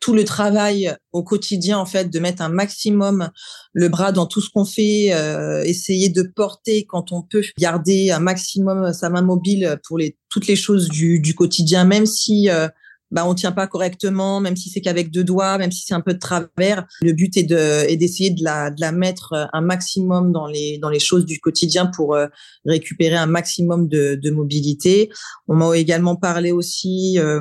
tout 0.00 0.14
le 0.14 0.24
travail 0.24 0.94
au 1.12 1.22
quotidien 1.22 1.78
en 1.78 1.86
fait 1.86 2.10
de 2.10 2.18
mettre 2.18 2.42
un 2.42 2.48
maximum 2.48 3.30
le 3.72 3.88
bras 3.88 4.12
dans 4.12 4.26
tout 4.26 4.40
ce 4.40 4.50
qu'on 4.50 4.64
fait, 4.64 5.12
euh, 5.12 5.62
essayer 5.64 6.08
de 6.08 6.22
porter 6.22 6.84
quand 6.86 7.12
on 7.12 7.22
peut, 7.22 7.42
garder 7.58 8.10
un 8.10 8.20
maximum 8.20 8.92
sa 8.92 9.10
main 9.10 9.22
mobile 9.22 9.78
pour 9.86 9.98
les 9.98 10.16
toutes 10.30 10.46
les 10.46 10.56
choses 10.56 10.88
du, 10.88 11.20
du 11.20 11.34
quotidien, 11.34 11.84
même 11.84 12.06
si 12.06 12.50
euh, 12.50 12.68
bah 13.10 13.26
on 13.26 13.34
tient 13.34 13.52
pas 13.52 13.66
correctement, 13.66 14.40
même 14.40 14.56
si 14.56 14.68
c'est 14.68 14.80
qu'avec 14.80 15.10
deux 15.10 15.24
doigts, 15.24 15.58
même 15.58 15.72
si 15.72 15.82
c'est 15.86 15.94
un 15.94 16.00
peu 16.00 16.14
de 16.14 16.18
travers. 16.18 16.86
Le 17.00 17.12
but 17.12 17.36
est 17.36 17.44
de 17.44 17.94
d'essayer 17.96 18.30
de 18.30 18.44
la 18.44 18.70
de 18.70 18.80
la 18.80 18.92
mettre 18.92 19.32
euh, 19.32 19.46
un 19.52 19.60
maximum 19.60 20.32
dans 20.32 20.46
les 20.46 20.78
dans 20.78 20.90
les 20.90 20.98
choses 20.98 21.24
du 21.24 21.40
quotidien 21.40 21.86
pour 21.86 22.14
euh, 22.14 22.26
récupérer 22.66 23.16
un 23.16 23.26
maximum 23.26 23.88
de, 23.88 24.18
de 24.22 24.30
mobilité. 24.30 25.10
On 25.48 25.54
m'a 25.54 25.76
également 25.76 26.16
parlé 26.16 26.52
aussi 26.52 27.18
euh, 27.18 27.40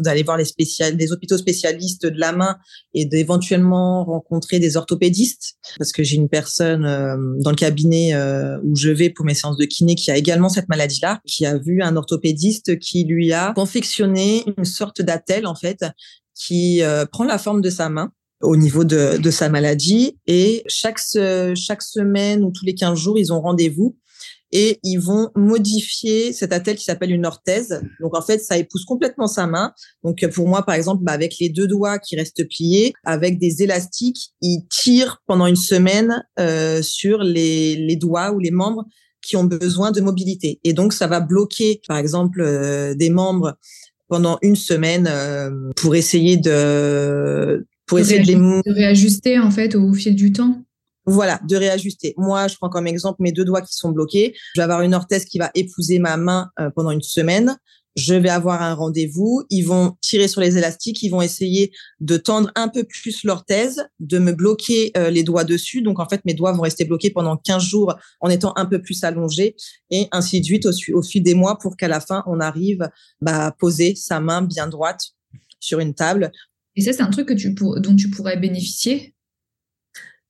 d'aller 0.00 0.22
voir 0.22 0.36
les 0.36 0.44
spécial 0.44 0.96
des 0.96 1.12
hôpitaux 1.12 1.36
spécialistes 1.36 2.06
de 2.06 2.18
la 2.18 2.32
main 2.32 2.56
et 2.94 3.04
d'éventuellement 3.04 4.04
rencontrer 4.04 4.58
des 4.58 4.76
orthopédistes 4.76 5.56
parce 5.78 5.92
que 5.92 6.02
j'ai 6.02 6.16
une 6.16 6.28
personne 6.28 6.82
dans 7.40 7.50
le 7.50 7.56
cabinet 7.56 8.14
où 8.62 8.76
je 8.76 8.90
vais 8.90 9.10
pour 9.10 9.24
mes 9.26 9.34
séances 9.34 9.56
de 9.56 9.64
kiné 9.64 9.94
qui 9.94 10.10
a 10.10 10.16
également 10.16 10.48
cette 10.48 10.68
maladie 10.68 11.00
là, 11.02 11.20
qui 11.26 11.44
a 11.44 11.58
vu 11.58 11.82
un 11.82 11.96
orthopédiste 11.96 12.78
qui 12.78 13.04
lui 13.04 13.32
a 13.32 13.52
confectionné 13.54 14.44
une 14.56 14.64
sorte 14.64 14.85
sorte 14.86 15.44
en 15.44 15.54
fait 15.54 15.84
qui 16.34 16.82
euh, 16.82 17.06
prend 17.06 17.24
la 17.24 17.38
forme 17.38 17.60
de 17.60 17.70
sa 17.70 17.88
main 17.88 18.12
au 18.42 18.56
niveau 18.56 18.84
de, 18.84 19.16
de 19.16 19.30
sa 19.30 19.48
maladie 19.48 20.18
et 20.26 20.62
chaque 20.66 21.00
chaque 21.54 21.82
semaine 21.82 22.44
ou 22.44 22.50
tous 22.50 22.64
les 22.64 22.74
15 22.74 22.98
jours 22.98 23.18
ils 23.18 23.32
ont 23.32 23.40
rendez-vous 23.40 23.96
et 24.52 24.78
ils 24.82 24.98
vont 24.98 25.30
modifier 25.34 26.32
cette 26.32 26.52
attelle 26.52 26.76
qui 26.76 26.84
s'appelle 26.84 27.10
une 27.10 27.26
orthèse. 27.26 27.80
Donc 28.00 28.16
en 28.16 28.22
fait, 28.22 28.38
ça 28.38 28.56
épouse 28.56 28.84
complètement 28.84 29.26
sa 29.26 29.46
main. 29.46 29.72
Donc 30.04 30.24
pour 30.32 30.48
moi, 30.48 30.62
par 30.64 30.74
exemple, 30.74 31.02
bah, 31.04 31.12
avec 31.12 31.36
les 31.40 31.48
deux 31.48 31.66
doigts 31.66 31.98
qui 31.98 32.16
restent 32.16 32.46
pliés, 32.48 32.92
avec 33.04 33.38
des 33.38 33.62
élastiques, 33.62 34.30
ils 34.40 34.66
tirent 34.70 35.22
pendant 35.26 35.46
une 35.46 35.56
semaine 35.56 36.24
euh, 36.38 36.80
sur 36.80 37.18
les, 37.18 37.76
les 37.76 37.96
doigts 37.96 38.32
ou 38.32 38.38
les 38.38 38.52
membres 38.52 38.84
qui 39.20 39.36
ont 39.36 39.44
besoin 39.44 39.90
de 39.90 40.00
mobilité. 40.00 40.60
Et 40.62 40.72
donc 40.72 40.92
ça 40.92 41.08
va 41.08 41.20
bloquer, 41.20 41.80
par 41.88 41.98
exemple, 41.98 42.40
euh, 42.40 42.94
des 42.94 43.10
membres 43.10 43.58
pendant 44.08 44.38
une 44.42 44.56
semaine 44.56 45.08
euh, 45.10 45.50
pour 45.76 45.94
essayer 45.94 46.36
de 46.36 47.66
pour 47.86 47.98
essayer 47.98 48.20
de, 48.20 48.26
les 48.26 48.34
de 48.34 48.72
réajuster 48.72 49.38
en 49.38 49.50
fait 49.50 49.74
au 49.74 49.92
fil 49.92 50.14
du 50.14 50.32
temps. 50.32 50.62
Voilà, 51.08 51.38
de 51.48 51.54
réajuster. 51.54 52.14
Moi, 52.16 52.48
je 52.48 52.56
prends 52.56 52.68
comme 52.68 52.88
exemple 52.88 53.18
mes 53.20 53.30
deux 53.30 53.44
doigts 53.44 53.62
qui 53.62 53.76
sont 53.76 53.90
bloqués. 53.90 54.34
Je 54.54 54.60
vais 54.60 54.64
avoir 54.64 54.82
une 54.82 54.92
orthèse 54.92 55.24
qui 55.24 55.38
va 55.38 55.52
épouser 55.54 56.00
ma 56.00 56.16
main 56.16 56.50
euh, 56.58 56.68
pendant 56.74 56.90
une 56.90 57.02
semaine 57.02 57.56
je 57.96 58.14
vais 58.14 58.28
avoir 58.28 58.62
un 58.62 58.74
rendez-vous, 58.74 59.44
ils 59.48 59.62
vont 59.62 59.96
tirer 60.02 60.28
sur 60.28 60.42
les 60.42 60.58
élastiques, 60.58 61.02
ils 61.02 61.08
vont 61.08 61.22
essayer 61.22 61.72
de 62.00 62.18
tendre 62.18 62.52
un 62.54 62.68
peu 62.68 62.84
plus 62.84 63.24
l'orthèse, 63.24 63.86
de 64.00 64.18
me 64.18 64.32
bloquer 64.32 64.92
euh, 64.98 65.08
les 65.08 65.22
doigts 65.22 65.44
dessus. 65.44 65.80
Donc 65.80 65.98
en 65.98 66.06
fait, 66.06 66.20
mes 66.26 66.34
doigts 66.34 66.52
vont 66.52 66.62
rester 66.62 66.84
bloqués 66.84 67.10
pendant 67.10 67.38
15 67.38 67.62
jours 67.62 67.94
en 68.20 68.28
étant 68.28 68.52
un 68.56 68.66
peu 68.66 68.82
plus 68.82 69.02
allongés 69.02 69.56
et 69.90 70.08
ainsi 70.12 70.40
de 70.40 70.44
suite 70.44 70.66
au, 70.66 71.02
fil 71.02 71.22
des 71.22 71.34
mois 71.34 71.58
pour 71.58 71.76
qu'à 71.76 71.88
la 71.88 72.00
fin, 72.00 72.22
on 72.26 72.38
arrive 72.38 72.88
bah, 73.22 73.46
à 73.46 73.52
poser 73.52 73.94
sa 73.94 74.20
main 74.20 74.42
bien 74.42 74.68
droite 74.68 75.00
sur 75.58 75.80
une 75.80 75.94
table. 75.94 76.32
Et 76.76 76.82
ça, 76.82 76.92
c'est 76.92 77.02
un 77.02 77.10
truc 77.10 77.28
que 77.28 77.34
tu 77.34 77.54
dont 77.54 77.96
tu 77.96 78.10
pourrais 78.10 78.36
bénéficier? 78.36 79.14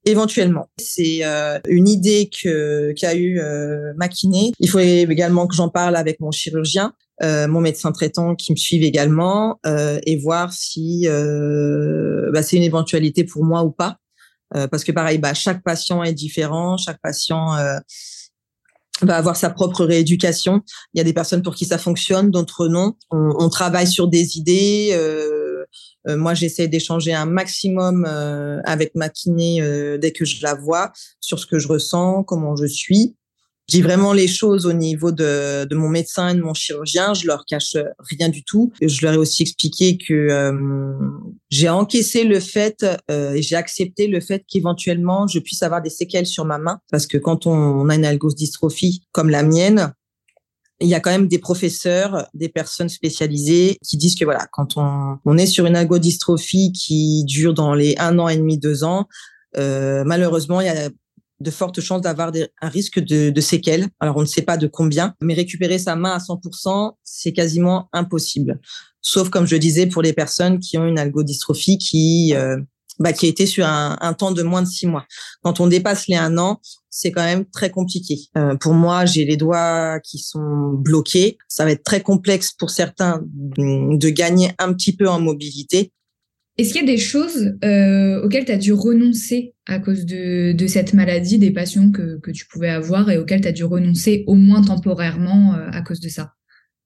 Éventuellement, 0.05 0.71
c'est 0.79 1.25
euh, 1.25 1.59
une 1.69 1.89
idée 1.89 2.31
que 2.31 2.93
qu'a 2.93 3.17
eu 3.17 3.41
euh. 3.41 3.93
Il 4.61 4.69
faut 4.69 4.79
également 4.79 5.49
que 5.49 5.57
j'en 5.57 5.69
parle 5.69 5.97
avec 5.97 6.21
mon 6.21 6.31
chirurgien 6.31 6.95
euh, 7.23 7.49
mon 7.49 7.61
médecin 7.61 7.93
traitant 7.93 8.35
qui 8.35 8.53
me 8.53 8.57
suive 8.57 8.83
également 8.83 9.59
euh, 9.65 9.99
et 10.05 10.19
voir 10.19 10.53
si 10.53 11.09
euh, 11.09 12.31
bah, 12.33 12.43
c'est 12.43 12.57
une 12.57 12.63
éventualité 12.63 13.25
pour 13.25 13.45
moi 13.45 13.65
ou 13.65 13.71
pas. 13.71 13.99
parce 14.71 14.85
que 14.85 14.93
pareil, 14.93 15.19
bah, 15.19 15.35
chaque 15.35 15.63
patient 15.63 16.03
est 16.03 16.13
différent, 16.13 16.77
chaque 16.77 17.01
patient 17.03 17.57
va 19.03 19.17
avoir 19.17 19.37
sa 19.37 19.51
propre 19.51 19.85
rééducation. 19.85 20.63
Il 20.95 20.99
y 20.99 21.01
a 21.01 21.05
des 21.05 21.13
personnes 21.13 21.43
pour 21.43 21.55
qui 21.55 21.65
ça 21.65 21.79
fonctionne, 21.79 22.31
d'autres 22.31 22.69
non. 22.69 22.95
On, 23.11 23.35
on, 23.39 23.49
travaille 23.49 23.87
sur 23.87 24.09
des 24.09 24.39
idées. 24.39 24.97
moi, 26.07 26.35
j'essaie 26.35 26.69
d'échanger 26.69 27.13
un 27.13 27.27
maximum 27.27 28.05
avec 28.65 28.95
ma 28.95 29.09
kiné 29.09 29.61
dès 29.99 30.13
que 30.13 30.25
je 30.25 30.43
la 30.43 30.55
vois 30.55 30.93
sur 31.21 31.39
ce 31.39 31.47
que 31.47 31.59
je 31.59 31.69
ressens, 31.69 32.23
comment 32.23 32.57
je 32.57 32.67
suis 32.67 33.16
dis 33.69 33.83
vraiment 33.83 34.13
les 34.13 34.29
choses 34.29 34.67
au 34.67 34.73
niveau 34.73 35.13
de, 35.13 35.65
de, 35.65 35.75
mon 35.75 35.89
médecin 35.89 36.29
et 36.29 36.35
de 36.35 36.41
mon 36.41 36.55
chirurgien. 36.55 37.15
Je 37.15 37.27
leur 37.27 37.45
cache 37.47 37.77
rien 37.99 38.29
du 38.29 38.45
tout. 38.45 38.73
Je 38.81 39.05
leur 39.05 39.15
ai 39.15 39.17
aussi 39.17 39.43
expliqué 39.43 39.99
que 39.99 40.13
euh, 40.15 40.99
j'ai 41.51 41.69
encaissé 41.69 42.25
le 42.25 42.41
fait 42.41 42.87
euh, 43.11 43.33
et 43.33 43.43
j'ai 43.43 43.57
accepté 43.57 44.07
le 44.07 44.21
fait 44.21 44.45
qu'éventuellement 44.49 45.27
je 45.27 45.39
puisse 45.39 45.63
avoir 45.63 45.83
des 45.83 45.91
séquelles 45.91 46.27
sur 46.27 46.45
ma 46.45 46.59
main 46.59 46.79
parce 46.91 47.07
que 47.07 47.19
quand 47.19 47.47
on, 47.47 47.89
a 47.89 47.95
une 47.95 48.05
algodystrophie 48.05 49.03
comme 49.13 49.31
la 49.31 49.43
mienne, 49.43 49.93
il 50.81 50.89
y 50.89 50.95
a 50.95 51.01
quand 51.01 51.11
même 51.11 51.29
des 51.29 51.39
professeurs, 51.39 52.27
des 52.35 52.51
personnes 52.51 52.91
spécialisées 52.91 53.79
qui 53.83 53.97
disent 53.97 54.15
que 54.15 54.25
voilà, 54.25 54.47
quand 54.53 54.77
on, 54.77 55.17
on 55.25 55.39
est 55.39 55.47
sur 55.47 55.67
une 55.67 55.77
algodystrophie 55.77 56.73
qui 56.73 57.25
dure 57.25 57.55
dans 57.55 57.75
les 57.75 57.95
un 57.99 58.19
an 58.19 58.29
et 58.29 58.37
demi, 58.37 58.59
deux 58.59 58.85
ans, 58.85 59.07
euh, 59.57 60.05
malheureusement, 60.05 60.61
il 60.61 60.67
y 60.67 60.71
a 60.71 60.91
de 61.41 61.51
fortes 61.51 61.81
chances 61.81 62.01
d'avoir 62.01 62.33
un 62.63 62.69
risque 62.69 62.99
de, 62.99 63.31
de, 63.31 63.41
séquelles. 63.41 63.89
Alors, 64.01 64.17
on 64.17 64.23
ne 64.23 64.27
sait 64.27 64.43
pas 64.43 64.57
de 64.57 64.67
combien, 64.67 65.15
mais 65.21 65.35
récupérer 65.35 65.79
sa 65.79 65.97
main 65.97 66.13
à 66.13 66.19
100%, 66.19 66.93
c'est 67.05 67.33
quasiment 67.33 67.89
impossible. 67.93 68.61
Sauf, 69.03 69.29
comme 69.29 69.47
je 69.47 69.57
disais, 69.57 69.87
pour 69.87 70.03
les 70.03 70.13
personnes 70.13 70.59
qui 70.59 70.79
ont 70.79 70.87
une 70.87 70.99
algodystrophie 70.99 71.79
qui, 71.79 72.35
euh, 72.35 72.57
bah, 72.99 73.13
qui 73.13 73.27
a 73.27 73.29
été 73.29 73.47
sur 73.47 73.67
un, 73.67 73.97
un, 74.01 74.15
temps 74.15 74.33
de 74.33 74.43
moins 74.43 74.63
de 74.63 74.69
six 74.69 74.87
mois. 74.87 75.05
Quand 75.43 75.61
on 75.61 75.67
dépasse 75.67 76.09
les 76.09 76.17
un 76.17 76.39
an, 76.39 76.61
c'est 76.97 77.13
quand 77.13 77.25
même 77.25 77.45
très 77.45 77.71
compliqué. 77.71 78.19
Euh, 78.39 78.57
pour 78.57 78.73
moi, 78.73 79.05
j'ai 79.05 79.27
les 79.27 79.37
doigts 79.37 80.01
qui 80.01 80.19
sont 80.19 80.73
bloqués. 80.73 81.37
Ça 81.47 81.67
va 81.67 81.73
être 81.73 81.85
très 81.85 82.01
complexe 82.01 82.53
pour 82.53 82.71
certains 82.71 83.21
de 83.23 84.09
gagner 84.09 84.53
un 84.59 84.73
petit 84.73 84.97
peu 84.97 85.07
en 85.07 85.21
mobilité. 85.21 85.93
Est-ce 86.59 86.73
qu'il 86.73 86.81
y 86.81 86.85
a 86.85 86.93
des 86.93 86.99
choses 86.99 87.55
euh, 87.65 88.23
auxquelles 88.23 88.47
tu 88.47 88.53
as 88.53 88.57
dû 88.57 88.73
renoncer 88.73 89.55
à 89.67 89.79
cause 89.79 90.07
de, 90.07 90.55
cette 90.67 90.95
maladie, 90.95 91.39
des 91.39 91.51
passions 91.51 91.91
que, 91.91 92.19
que 92.21 92.31
tu 92.31 92.47
pouvais 92.47 92.71
avoir 92.71 93.11
et 93.11 93.19
auxquelles 93.19 93.43
tu 93.43 93.49
as 93.49 93.53
dû 93.53 93.65
renoncer 93.65 94.25
au 94.27 94.35
moins 94.35 94.63
temporairement 94.63 95.55
euh, 95.55 95.69
à 95.73 95.83
cause 95.83 96.01
de 96.01 96.09
ça? 96.09 96.33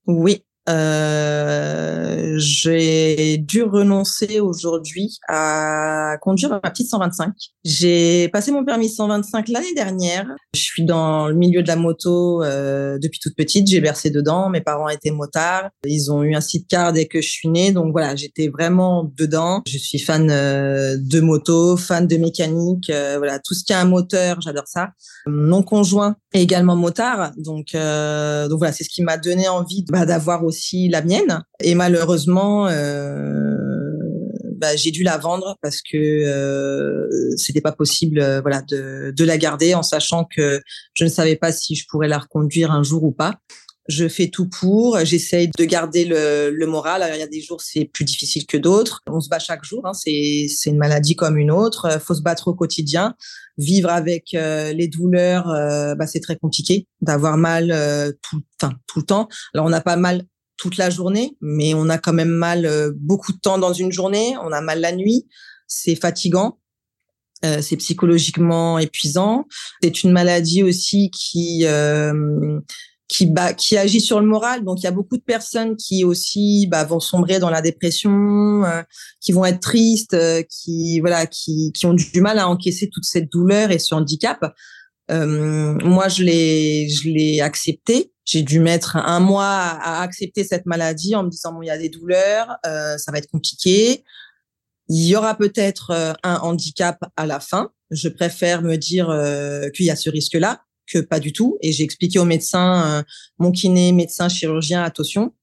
Oui, 0.06 0.42
euh, 0.68 2.34
j'ai 2.36 3.38
dû 3.38 3.62
renoncer 3.62 4.40
aujourd'hui 4.40 5.18
à 5.28 6.16
conduire 6.20 6.50
ma 6.50 6.60
petite 6.60 6.88
125. 6.88 7.32
J'ai 7.64 8.28
passé 8.28 8.50
mon 8.52 8.64
permis 8.64 8.88
125 8.88 9.48
l'année 9.48 9.74
dernière. 9.74 10.26
Je 10.54 10.60
suis 10.60 10.84
dans 10.84 11.28
le 11.28 11.34
milieu 11.34 11.62
de 11.62 11.68
la 11.68 11.76
moto 11.76 12.42
euh, 12.42 12.98
depuis 12.98 13.20
toute 13.20 13.36
petite. 13.36 13.68
J'ai 13.68 13.80
bercé 13.80 14.10
dedans. 14.10 14.48
Mes 14.48 14.60
parents 14.60 14.88
étaient 14.88 15.10
motards. 15.10 15.70
Ils 15.84 16.10
ont 16.10 16.22
eu 16.22 16.34
un 16.34 16.40
car 16.68 16.92
dès 16.92 17.06
que 17.06 17.20
je 17.20 17.28
suis 17.28 17.48
née. 17.48 17.72
Donc 17.72 17.92
voilà, 17.92 18.16
j'étais 18.16 18.48
vraiment 18.48 19.10
dedans. 19.16 19.62
Je 19.66 19.78
suis 19.78 19.98
fan 19.98 20.30
euh, 20.30 20.96
de 20.98 21.20
moto, 21.20 21.76
fan 21.76 22.06
de 22.06 22.16
mécanique. 22.16 22.90
Euh, 22.90 23.16
voilà, 23.18 23.38
tout 23.38 23.54
ce 23.54 23.64
qui 23.64 23.72
a 23.72 23.80
un 23.80 23.84
moteur, 23.84 24.40
j'adore 24.40 24.66
ça. 24.66 24.90
Mon 25.26 25.62
conjoint 25.62 26.16
est 26.32 26.42
également 26.42 26.76
motard. 26.76 27.32
Donc, 27.36 27.72
donc 27.72 28.58
voilà, 28.58 28.72
c'est 28.72 28.84
ce 28.84 28.88
qui 28.88 29.02
m'a 29.02 29.16
donné 29.16 29.48
envie 29.48 29.84
bah, 29.88 30.06
d'avoir 30.06 30.44
aussi 30.50 30.88
la 30.88 31.02
mienne. 31.02 31.42
Et 31.62 31.74
malheureusement, 31.74 32.66
euh, 32.68 33.56
bah, 34.56 34.74
j'ai 34.76 34.90
dû 34.90 35.02
la 35.02 35.16
vendre 35.16 35.56
parce 35.62 35.80
que 35.80 35.96
euh, 35.96 37.08
c'était 37.36 37.60
pas 37.60 37.72
possible, 37.72 38.20
euh, 38.20 38.40
voilà, 38.40 38.62
de, 38.62 39.24
la 39.24 39.38
garder 39.38 39.74
en 39.74 39.82
sachant 39.82 40.24
que 40.24 40.60
je 40.94 41.04
ne 41.04 41.08
savais 41.08 41.36
pas 41.36 41.52
si 41.52 41.76
je 41.76 41.84
pourrais 41.88 42.08
la 42.08 42.18
reconduire 42.18 42.72
un 42.72 42.82
jour 42.82 43.04
ou 43.04 43.12
pas. 43.12 43.36
Je 43.88 44.08
fais 44.08 44.28
tout 44.28 44.48
pour, 44.48 44.98
j'essaye 45.04 45.50
de 45.58 45.64
garder 45.64 46.04
le, 46.04 46.66
moral. 46.66 47.02
Alors, 47.02 47.16
il 47.16 47.20
y 47.20 47.24
a 47.24 47.26
des 47.26 47.40
jours 47.40 47.60
c'est 47.60 47.86
plus 47.86 48.04
difficile 48.04 48.46
que 48.46 48.56
d'autres. 48.56 49.00
On 49.08 49.20
se 49.20 49.28
bat 49.28 49.38
chaque 49.38 49.64
jour, 49.64 49.84
hein. 49.84 49.92
c'est 49.94 50.48
une 50.66 50.76
maladie 50.76 51.16
comme 51.16 51.38
une 51.38 51.50
autre. 51.50 52.00
Faut 52.00 52.14
se 52.14 52.22
battre 52.22 52.48
au 52.48 52.54
quotidien. 52.54 53.14
Vivre 53.60 53.90
avec 53.90 54.32
euh, 54.32 54.72
les 54.72 54.88
douleurs, 54.88 55.50
euh, 55.50 55.94
bah, 55.94 56.06
c'est 56.06 56.20
très 56.20 56.36
compliqué. 56.36 56.86
D'avoir 57.02 57.36
mal 57.36 57.70
euh, 57.70 58.10
tout, 58.22 58.40
tout 58.86 59.00
le 59.00 59.04
temps. 59.04 59.28
Alors 59.52 59.66
on 59.66 59.70
n'a 59.70 59.82
pas 59.82 59.96
mal 59.96 60.22
toute 60.60 60.76
la 60.76 60.90
journée, 60.90 61.38
mais 61.40 61.72
on 61.72 61.88
a 61.88 61.96
quand 61.96 62.12
même 62.12 62.28
mal 62.28 62.66
euh, 62.66 62.92
beaucoup 62.94 63.32
de 63.32 63.38
temps 63.38 63.56
dans 63.56 63.72
une 63.72 63.90
journée. 63.90 64.34
On 64.44 64.52
a 64.52 64.60
mal 64.60 64.80
la 64.80 64.92
nuit. 64.92 65.26
C'est 65.66 65.94
fatigant. 65.94 66.58
Euh, 67.46 67.62
c'est 67.62 67.76
psychologiquement 67.76 68.78
épuisant. 68.78 69.46
C'est 69.82 70.02
une 70.02 70.12
maladie 70.12 70.62
aussi 70.62 71.10
qui 71.10 71.64
euh, 71.64 72.60
qui, 73.08 73.26
bah, 73.26 73.54
qui 73.54 73.78
agit 73.78 74.02
sur 74.02 74.20
le 74.20 74.26
moral. 74.26 74.64
Donc 74.64 74.80
il 74.80 74.84
y 74.84 74.86
a 74.86 74.92
beaucoup 74.92 75.16
de 75.16 75.22
personnes 75.22 75.76
qui 75.76 76.04
aussi 76.04 76.68
bah, 76.70 76.84
vont 76.84 77.00
sombrer 77.00 77.38
dans 77.38 77.50
la 77.50 77.62
dépression, 77.62 78.62
euh, 78.64 78.82
qui 79.20 79.32
vont 79.32 79.46
être 79.46 79.60
tristes, 79.60 80.14
euh, 80.14 80.42
qui 80.42 81.00
voilà, 81.00 81.26
qui, 81.26 81.72
qui 81.72 81.86
ont 81.86 81.94
du 81.94 82.20
mal 82.20 82.38
à 82.38 82.48
encaisser 82.48 82.88
toute 82.88 83.04
cette 83.04 83.32
douleur 83.32 83.70
et 83.70 83.78
ce 83.78 83.94
handicap. 83.94 84.54
Euh, 85.10 85.74
moi, 85.82 86.08
je 86.08 86.22
l'ai, 86.22 86.88
je 86.88 87.08
l'ai 87.08 87.40
accepté. 87.40 88.12
J'ai 88.30 88.42
dû 88.42 88.60
mettre 88.60 88.96
un 88.96 89.18
mois 89.18 89.44
à 89.44 90.02
accepter 90.02 90.44
cette 90.44 90.64
maladie 90.64 91.16
en 91.16 91.24
me 91.24 91.30
disant 91.30 91.52
bon, 91.52 91.62
il 91.62 91.66
y 91.66 91.70
a 91.70 91.76
des 91.78 91.88
douleurs, 91.88 92.58
euh, 92.64 92.96
ça 92.96 93.10
va 93.10 93.18
être 93.18 93.28
compliqué. 93.28 94.04
Il 94.88 95.04
y 95.04 95.16
aura 95.16 95.36
peut-être 95.36 95.90
euh, 95.90 96.12
un 96.22 96.36
handicap 96.36 97.00
à 97.16 97.26
la 97.26 97.40
fin. 97.40 97.72
Je 97.90 98.08
préfère 98.08 98.62
me 98.62 98.76
dire 98.76 99.10
euh, 99.10 99.68
qu'il 99.70 99.86
y 99.86 99.90
a 99.90 99.96
ce 99.96 100.08
risque-là 100.10 100.62
que 100.86 101.00
pas 101.00 101.18
du 101.18 101.32
tout. 101.32 101.58
Et 101.60 101.72
j'ai 101.72 101.82
expliqué 101.82 102.20
au 102.20 102.24
médecin, 102.24 103.04
mon 103.38 103.50
kiné, 103.50 103.90
médecin, 103.90 104.28
chirurgien, 104.28 104.84
attention. 104.84 105.34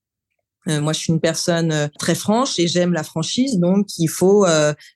Moi, 0.66 0.92
je 0.92 0.98
suis 0.98 1.12
une 1.12 1.20
personne 1.20 1.88
très 1.98 2.14
franche 2.14 2.58
et 2.58 2.68
j'aime 2.68 2.92
la 2.92 3.02
franchise, 3.02 3.58
donc 3.58 3.86
il 3.96 4.08
faut, 4.08 4.44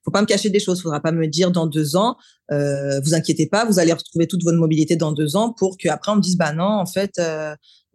faut 0.05 0.11
pas 0.11 0.21
me 0.21 0.27
cacher 0.27 0.51
des 0.51 0.61
choses. 0.61 0.83
Faudra 0.83 1.01
pas 1.01 1.13
me 1.13 1.27
dire 1.27 1.51
dans 1.51 1.67
deux 1.67 1.97
ans, 1.97 2.17
vous 2.51 3.15
inquiétez 3.15 3.47
pas, 3.47 3.65
vous 3.65 3.79
allez 3.79 3.93
retrouver 3.93 4.27
toute 4.27 4.45
votre 4.45 4.59
mobilité 4.59 4.97
dans 4.97 5.13
deux 5.13 5.37
ans, 5.37 5.53
pour 5.53 5.77
qu'après 5.79 6.13
on 6.13 6.17
me 6.17 6.21
dise 6.21 6.37
bah 6.37 6.53
non, 6.53 6.65
en 6.65 6.87
fait, 6.87 7.19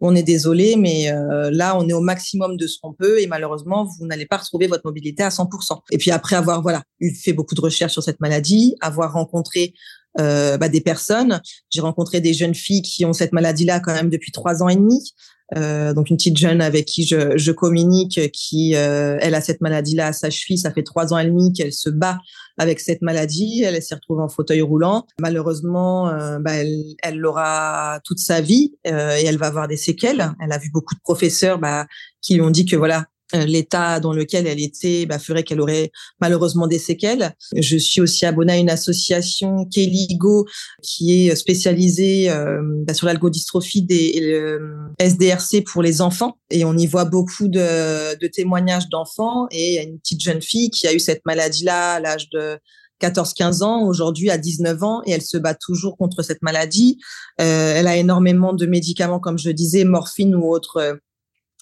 on 0.00 0.14
est 0.14 0.22
désolé, 0.22 0.76
mais 0.76 1.10
euh, 1.10 1.50
là, 1.50 1.76
on 1.76 1.88
est 1.88 1.92
au 1.92 2.00
maximum 2.00 2.56
de 2.56 2.66
ce 2.66 2.78
qu'on 2.80 2.92
peut 2.92 3.20
et 3.20 3.26
malheureusement, 3.26 3.84
vous 3.98 4.06
n'allez 4.06 4.26
pas 4.26 4.36
retrouver 4.36 4.66
votre 4.68 4.82
mobilité 4.84 5.22
à 5.22 5.28
100%. 5.28 5.80
Et 5.90 5.98
puis 5.98 6.10
après 6.10 6.36
avoir 6.36 6.62
voilà 6.62 6.82
fait 7.22 7.32
beaucoup 7.32 7.54
de 7.54 7.60
recherches 7.60 7.92
sur 7.92 8.02
cette 8.02 8.20
maladie, 8.20 8.76
avoir 8.80 9.12
rencontré 9.12 9.64
euh, 9.64 9.97
bah, 10.18 10.68
des 10.68 10.80
personnes, 10.80 11.40
j'ai 11.70 11.80
rencontré 11.80 12.20
des 12.20 12.34
jeunes 12.34 12.54
filles 12.54 12.82
qui 12.82 13.04
ont 13.04 13.12
cette 13.12 13.32
maladie-là 13.32 13.80
quand 13.80 13.94
même 13.94 14.10
depuis 14.10 14.32
trois 14.32 14.62
ans 14.62 14.68
et 14.68 14.76
demi. 14.76 15.14
Euh, 15.56 15.94
donc 15.94 16.10
une 16.10 16.16
petite 16.16 16.36
jeune 16.36 16.60
avec 16.60 16.84
qui 16.84 17.06
je, 17.06 17.38
je 17.38 17.52
communique, 17.52 18.20
qui 18.32 18.74
euh, 18.74 19.16
elle 19.20 19.34
a 19.34 19.40
cette 19.40 19.62
maladie-là 19.62 20.08
à 20.08 20.12
sa 20.12 20.28
cheville, 20.28 20.58
ça 20.58 20.70
fait 20.70 20.82
trois 20.82 21.14
ans 21.14 21.18
et 21.18 21.24
demi 21.24 21.52
qu'elle 21.54 21.72
se 21.72 21.88
bat 21.88 22.18
avec 22.58 22.80
cette 22.80 23.00
maladie, 23.02 23.62
elle 23.62 23.80
s'est 23.82 23.94
retrouvée 23.94 24.22
en 24.22 24.28
fauteuil 24.28 24.60
roulant. 24.60 25.06
Malheureusement, 25.20 26.08
euh, 26.08 26.38
bah, 26.38 26.52
elle 26.54 27.18
l'aura 27.18 28.00
toute 28.04 28.18
sa 28.18 28.40
vie 28.40 28.74
et 28.84 28.90
elle 28.90 29.38
va 29.38 29.46
avoir 29.46 29.68
des 29.68 29.76
séquelles. 29.76 30.32
Elle 30.42 30.52
a 30.52 30.58
vu 30.58 30.70
beaucoup 30.70 30.94
de 30.94 31.00
professeurs 31.00 31.58
bah, 31.58 31.86
qui 32.20 32.34
lui 32.34 32.40
ont 32.40 32.50
dit 32.50 32.66
que 32.66 32.76
voilà, 32.76 32.98
euh, 32.98 33.17
l'état 33.34 34.00
dans 34.00 34.12
lequel 34.12 34.46
elle 34.46 34.60
était 34.60 35.06
bah, 35.06 35.18
ferait 35.18 35.42
qu'elle 35.42 35.60
aurait 35.60 35.90
malheureusement 36.20 36.66
des 36.66 36.78
séquelles. 36.78 37.34
Je 37.54 37.76
suis 37.76 38.00
aussi 38.00 38.26
abonnée 38.26 38.54
à 38.54 38.56
une 38.56 38.70
association 38.70 39.66
Keligo 39.66 40.46
qui 40.82 41.28
est 41.28 41.36
spécialisée 41.36 42.30
euh, 42.30 42.60
bah, 42.86 42.94
sur 42.94 43.06
l'algodystrophie 43.06 43.82
des 43.82 44.18
le 44.20 44.60
SDRC 44.98 45.64
pour 45.64 45.82
les 45.82 46.00
enfants 46.00 46.38
et 46.50 46.64
on 46.64 46.76
y 46.76 46.86
voit 46.86 47.04
beaucoup 47.04 47.48
de, 47.48 48.26
témoignages 48.28 48.88
d'enfants 48.88 49.46
et 49.50 49.68
il 49.68 49.74
y 49.74 49.78
a 49.78 49.82
une 49.82 49.98
petite 49.98 50.22
jeune 50.22 50.42
fille 50.42 50.70
qui 50.70 50.86
a 50.86 50.92
eu 50.92 51.00
cette 51.00 51.24
maladie-là 51.24 51.94
à 51.94 52.00
l'âge 52.00 52.28
de 52.30 52.58
14-15 53.00 53.62
ans, 53.62 53.86
aujourd'hui 53.86 54.28
à 54.28 54.38
19 54.38 54.82
ans, 54.82 55.02
et 55.06 55.12
elle 55.12 55.22
se 55.22 55.36
bat 55.38 55.54
toujours 55.54 55.96
contre 55.96 56.22
cette 56.22 56.42
maladie. 56.42 56.98
Euh, 57.40 57.74
elle 57.76 57.86
a 57.86 57.96
énormément 57.96 58.52
de 58.52 58.66
médicaments, 58.66 59.20
comme 59.20 59.38
je 59.38 59.50
disais, 59.50 59.84
morphine 59.84 60.34
ou 60.34 60.50
autres 60.50 60.98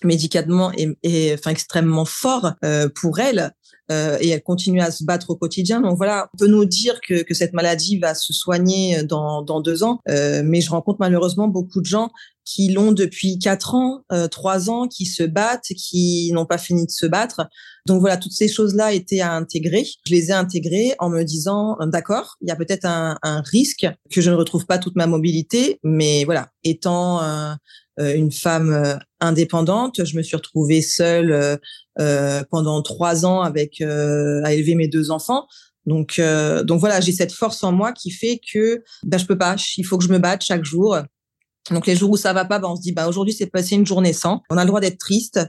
médicalement 0.05 0.73
est, 0.73 1.35
enfin 1.35 1.51
extrêmement 1.51 2.05
fort 2.05 2.53
euh, 2.65 2.89
pour 2.95 3.19
elle 3.19 3.53
euh, 3.91 4.19
et 4.21 4.31
elle 4.31 4.43
continue 4.43 4.81
à 4.81 4.91
se 4.91 5.05
battre 5.05 5.31
au 5.31 5.37
quotidien. 5.37 5.81
Donc 5.81 5.97
voilà, 5.97 6.29
on 6.35 6.39
peut 6.39 6.49
nous 6.49 6.65
dire 6.65 7.01
que, 7.07 7.23
que 7.23 7.35
cette 7.35 7.53
maladie 7.53 7.99
va 7.99 8.15
se 8.15 8.33
soigner 8.33 9.03
dans, 9.05 9.43
dans 9.43 9.61
deux 9.61 9.85
ans, 9.85 10.01
euh, 10.09 10.43
mais 10.45 10.61
je 10.61 10.71
rencontre 10.71 10.99
malheureusement 11.01 11.49
beaucoup 11.49 11.81
de 11.81 11.87
gens 11.87 12.11
qui 12.45 12.71
l'ont 12.71 12.93
depuis 12.93 13.39
quatre 13.39 13.75
ans, 13.75 14.03
euh, 14.13 14.29
trois 14.29 14.71
ans, 14.71 14.87
qui 14.87 15.05
se 15.05 15.25
battent, 15.25 15.69
qui 15.77 16.31
n'ont 16.33 16.47
pas 16.47 16.59
fini 16.59 16.87
de 16.87 16.91
se 16.91 17.07
battre. 17.07 17.49
Donc 17.87 18.01
voilà, 18.01 18.17
toutes 18.17 18.33
ces 18.33 18.49
choses-là 18.49 18.93
étaient 18.93 19.21
à 19.21 19.33
intégrer. 19.33 19.85
Je 20.07 20.15
les 20.15 20.29
ai 20.31 20.33
intégrées 20.33 20.95
en 20.99 21.09
me 21.09 21.23
disant, 21.23 21.77
d'accord, 21.87 22.37
il 22.41 22.49
y 22.49 22.53
a 22.53 22.57
peut-être 22.57 22.85
un, 22.85 23.19
un, 23.23 23.43
risque 23.43 23.87
que 24.13 24.21
je 24.21 24.31
ne 24.31 24.37
retrouve 24.37 24.67
pas 24.67 24.79
toute 24.79 24.97
ma 24.97 25.07
mobilité, 25.07 25.81
mais 25.83 26.25
voilà, 26.25 26.49
étant 26.63 27.21
euh, 27.21 27.53
euh, 27.53 27.55
une 27.99 28.33
femme 28.33 28.73
euh, 28.73 28.97
indépendante. 29.21 30.05
Je 30.05 30.17
me 30.17 30.23
suis 30.23 30.37
retrouvée 30.37 30.83
seule 30.83 31.59
euh, 31.99 32.43
pendant 32.51 32.83
trois 32.83 33.25
ans 33.25 33.41
avec 33.43 33.81
à 33.81 34.53
élever 34.53 34.75
mes 34.75 34.89
deux 34.89 35.11
enfants. 35.11 35.47
Donc, 35.87 36.21
donc 36.65 36.81
voilà, 36.81 37.01
j'ai 37.01 37.13
cette 37.13 37.33
force 37.33 37.63
en 37.63 37.71
moi 37.71 37.93
qui 37.93 38.11
fait 38.11 38.41
que 38.53 38.83
ben, 39.05 39.19
je 39.19 39.25
peux 39.25 39.39
pas. 39.39 39.55
Il 39.77 39.85
faut 39.85 39.97
que 39.97 40.05
je 40.05 40.11
me 40.11 40.19
batte 40.19 40.43
chaque 40.43 40.65
jour. 40.65 40.99
Donc 41.70 41.87
les 41.87 41.96
jours 41.96 42.11
où 42.11 42.16
ça 42.16 42.33
va 42.33 42.44
pas, 42.44 42.59
ben 42.59 42.68
on 42.68 42.76
se 42.76 42.83
dit 42.83 42.92
bah 42.92 43.09
aujourd'hui 43.09 43.35
c'est 43.35 43.46
passé 43.46 43.74
une 43.74 43.87
journée 43.87 44.12
sans. 44.12 44.42
On 44.50 44.57
a 44.57 44.62
le 44.64 44.68
droit 44.68 44.81
d'être 44.81 44.98
triste, 44.98 45.40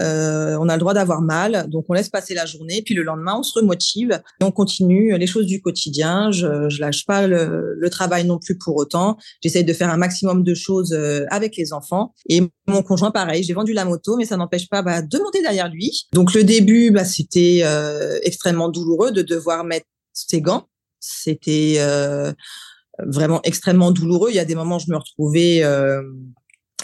euh, 0.00 0.56
on 0.60 0.68
a 0.68 0.74
le 0.74 0.80
droit 0.80 0.94
d'avoir 0.94 1.20
mal, 1.22 1.66
donc 1.68 1.86
on 1.88 1.92
laisse 1.92 2.08
passer 2.08 2.34
la 2.34 2.46
journée. 2.46 2.82
Puis 2.84 2.94
le 2.94 3.02
lendemain 3.02 3.36
on 3.38 3.42
se 3.42 3.58
remotive 3.58 4.20
et 4.40 4.44
on 4.44 4.50
continue 4.50 5.16
les 5.16 5.26
choses 5.26 5.46
du 5.46 5.60
quotidien. 5.60 6.30
Je, 6.30 6.68
je 6.68 6.80
lâche 6.80 7.06
pas 7.06 7.26
le, 7.26 7.74
le 7.76 7.90
travail 7.90 8.24
non 8.24 8.38
plus 8.38 8.58
pour 8.58 8.76
autant. 8.76 9.16
J'essaye 9.42 9.64
de 9.64 9.72
faire 9.72 9.90
un 9.90 9.96
maximum 9.96 10.42
de 10.42 10.54
choses 10.54 10.92
euh, 10.92 11.24
avec 11.30 11.56
les 11.56 11.72
enfants. 11.72 12.14
Et 12.28 12.42
mon 12.66 12.82
conjoint 12.82 13.10
pareil, 13.10 13.42
j'ai 13.42 13.54
vendu 13.54 13.72
la 13.72 13.84
moto, 13.84 14.16
mais 14.16 14.24
ça 14.24 14.36
n'empêche 14.36 14.68
pas 14.68 14.82
bah, 14.82 15.02
de 15.02 15.18
monter 15.18 15.42
derrière 15.42 15.68
lui. 15.68 16.06
Donc 16.12 16.34
le 16.34 16.44
début, 16.44 16.90
bah, 16.90 17.04
c'était 17.04 17.60
euh, 17.64 18.18
extrêmement 18.22 18.68
douloureux 18.68 19.12
de 19.12 19.22
devoir 19.22 19.64
mettre 19.64 19.86
ses 20.12 20.40
gants. 20.40 20.68
C'était 21.00 21.76
euh, 21.78 22.32
vraiment 22.98 23.40
extrêmement 23.44 23.90
douloureux. 23.90 24.30
Il 24.30 24.36
y 24.36 24.40
a 24.40 24.44
des 24.44 24.54
moments 24.54 24.76
où 24.76 24.80
je 24.80 24.90
me 24.90 24.96
retrouvais 24.96 25.62
euh, 25.62 26.02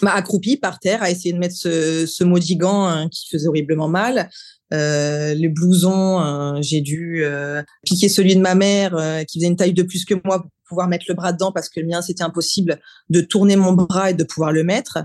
bah, 0.03 0.13
accroupie 0.15 0.57
par 0.57 0.79
terre 0.79 1.03
à 1.03 1.11
essayer 1.11 1.33
de 1.33 1.39
mettre 1.39 1.57
ce, 1.57 2.07
ce 2.07 2.25
maudit 2.25 2.57
gant 2.57 2.87
hein, 2.87 3.09
qui 3.09 3.29
faisait 3.29 3.49
horriblement 3.49 3.89
mal. 3.89 4.31
Euh, 4.73 5.35
le 5.35 5.49
blouson, 5.49 6.19
hein, 6.19 6.61
j'ai 6.61 6.81
dû 6.81 7.25
euh, 7.25 7.63
piquer 7.85 8.09
celui 8.09 8.37
de 8.37 8.41
ma 8.41 8.55
mère 8.55 8.95
euh, 8.97 9.25
qui 9.25 9.39
faisait 9.39 9.49
une 9.49 9.57
taille 9.57 9.73
de 9.73 9.83
plus 9.83 10.05
que 10.05 10.15
moi 10.25 10.43
pour 10.43 10.51
pouvoir 10.69 10.89
mettre 10.89 11.07
le 11.09 11.15
bras 11.15 11.33
dedans 11.33 11.53
parce 11.53 11.71
que 11.71 11.81
le 11.81 11.87
mien 11.87 12.03
c'était 12.03 12.23
impossible 12.23 12.79
de 13.09 13.23
tourner 13.23 13.57
mon 13.57 13.73
bras 13.73 14.11
et 14.11 14.15
de 14.15 14.25
pouvoir 14.25 14.53
le 14.53 14.65
mettre. 14.65 14.99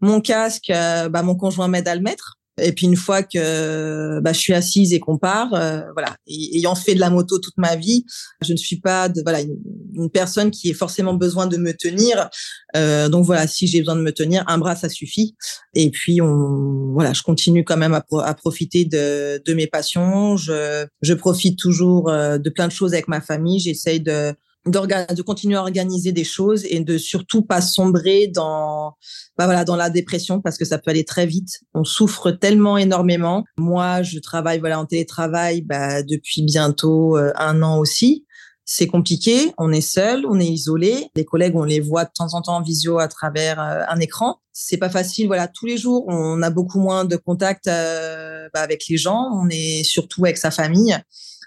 Mon 0.00 0.20
casque, 0.20 0.70
euh, 0.70 1.08
bah, 1.08 1.22
mon 1.22 1.34
conjoint 1.34 1.66
m'aide 1.66 1.88
à 1.88 1.94
le 1.96 2.00
mettre. 2.00 2.37
Et 2.60 2.72
puis 2.72 2.86
une 2.86 2.96
fois 2.96 3.22
que 3.22 4.20
bah, 4.20 4.32
je 4.32 4.38
suis 4.38 4.54
assise 4.54 4.92
et 4.92 5.00
qu'on 5.00 5.18
part, 5.18 5.54
euh, 5.54 5.80
voilà, 5.92 6.16
ayant 6.28 6.74
fait 6.74 6.94
de 6.94 7.00
la 7.00 7.10
moto 7.10 7.38
toute 7.38 7.56
ma 7.56 7.76
vie, 7.76 8.04
je 8.42 8.52
ne 8.52 8.56
suis 8.56 8.80
pas 8.80 9.08
de, 9.08 9.22
voilà 9.22 9.40
une, 9.40 10.10
personne 10.10 10.50
qui 10.50 10.70
ait 10.70 10.74
forcément 10.74 11.14
besoin 11.14 11.46
de 11.46 11.56
me 11.56 11.72
tenir. 11.72 12.28
Euh, 12.76 13.08
donc 13.08 13.24
voilà, 13.24 13.46
si 13.46 13.66
j'ai 13.66 13.80
besoin 13.80 13.96
de 13.96 14.02
me 14.02 14.12
tenir, 14.12 14.44
un 14.46 14.58
bras 14.58 14.76
ça 14.76 14.88
suffit. 14.88 15.34
Et 15.74 15.90
puis 15.90 16.20
on, 16.20 16.92
voilà, 16.92 17.12
je 17.12 17.22
continue 17.22 17.64
quand 17.64 17.76
même 17.76 17.94
à, 17.94 18.04
à 18.24 18.34
profiter 18.34 18.84
de, 18.84 19.42
de 19.44 19.54
mes 19.54 19.66
passions. 19.66 20.36
Je, 20.36 20.86
je 21.02 21.14
profite 21.14 21.58
toujours 21.58 22.08
euh, 22.08 22.38
de 22.38 22.50
plein 22.50 22.68
de 22.68 22.72
choses 22.72 22.92
avec 22.92 23.08
ma 23.08 23.20
famille. 23.20 23.60
J'essaye 23.60 24.00
de 24.00 24.34
de 24.70 25.22
continuer 25.22 25.56
à 25.56 25.60
organiser 25.60 26.12
des 26.12 26.24
choses 26.24 26.64
et 26.68 26.80
de 26.80 26.98
surtout 26.98 27.42
pas 27.42 27.60
sombrer 27.60 28.28
dans 28.28 28.94
bah 29.36 29.44
voilà 29.44 29.64
dans 29.64 29.76
la 29.76 29.90
dépression 29.90 30.40
parce 30.40 30.58
que 30.58 30.64
ça 30.64 30.78
peut 30.78 30.90
aller 30.90 31.04
très 31.04 31.26
vite. 31.26 31.60
On 31.74 31.84
souffre 31.84 32.30
tellement 32.30 32.76
énormément. 32.76 33.44
Moi 33.56 34.02
je 34.02 34.18
travaille 34.18 34.58
voilà 34.58 34.80
en 34.80 34.86
télétravail 34.86 35.62
bah, 35.62 36.02
depuis 36.02 36.42
bientôt 36.42 37.16
euh, 37.16 37.32
un 37.36 37.62
an 37.62 37.78
aussi. 37.78 38.24
C'est 38.64 38.86
compliqué. 38.86 39.52
On 39.58 39.72
est 39.72 39.80
seul 39.80 40.26
on 40.26 40.40
est 40.40 40.46
isolé. 40.46 41.08
Les 41.14 41.24
collègues 41.24 41.56
on 41.56 41.64
les 41.64 41.80
voit 41.80 42.04
de 42.04 42.10
temps 42.14 42.34
en 42.34 42.42
temps 42.42 42.56
en 42.56 42.62
visio 42.62 42.98
à 42.98 43.08
travers 43.08 43.60
euh, 43.60 43.82
un 43.88 44.00
écran. 44.00 44.40
C'est 44.52 44.78
pas 44.78 44.90
facile 44.90 45.26
voilà. 45.26 45.48
Tous 45.48 45.66
les 45.66 45.78
jours 45.78 46.04
on 46.08 46.42
a 46.42 46.50
beaucoup 46.50 46.80
moins 46.80 47.04
de 47.04 47.16
contact 47.16 47.68
euh, 47.68 48.48
bah, 48.52 48.60
avec 48.60 48.84
les 48.88 48.96
gens. 48.96 49.30
On 49.32 49.48
est 49.50 49.84
surtout 49.84 50.24
avec 50.24 50.36
sa 50.36 50.50
famille. 50.50 50.96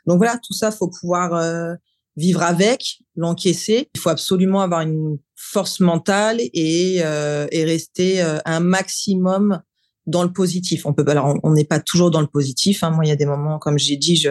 Donc 0.08 0.18
voilà 0.18 0.38
tout 0.38 0.54
ça 0.54 0.72
faut 0.72 0.88
pouvoir 0.88 1.78
vivre 2.16 2.44
avec, 2.44 3.00
l'encaisser. 3.16 3.90
Il 3.96 4.00
faut 4.00 4.10
absolument 4.10 4.62
avoir 4.62 4.82
une 4.82 5.18
force 5.36 5.80
mentale 5.80 6.40
et, 6.54 7.02
euh, 7.04 7.48
et 7.52 7.64
rester 7.64 8.22
euh, 8.22 8.40
un 8.46 8.60
maximum 8.60 9.62
dans 10.06 10.24
le 10.24 10.32
positif. 10.32 10.86
On 10.86 10.94
peut, 10.94 11.06
alors 11.08 11.38
on 11.44 11.54
n'est 11.54 11.66
pas 11.66 11.80
toujours 11.80 12.12
dans 12.12 12.22
le 12.22 12.28
positif. 12.28 12.84
Hein. 12.84 12.92
Moi, 12.92 13.06
il 13.06 13.10
y 13.10 13.12
a 13.12 13.16
des 13.16 13.26
moments, 13.26 13.60
comme 13.60 13.78
j'ai 13.78 13.98
dit, 13.98 14.16
je 14.16 14.30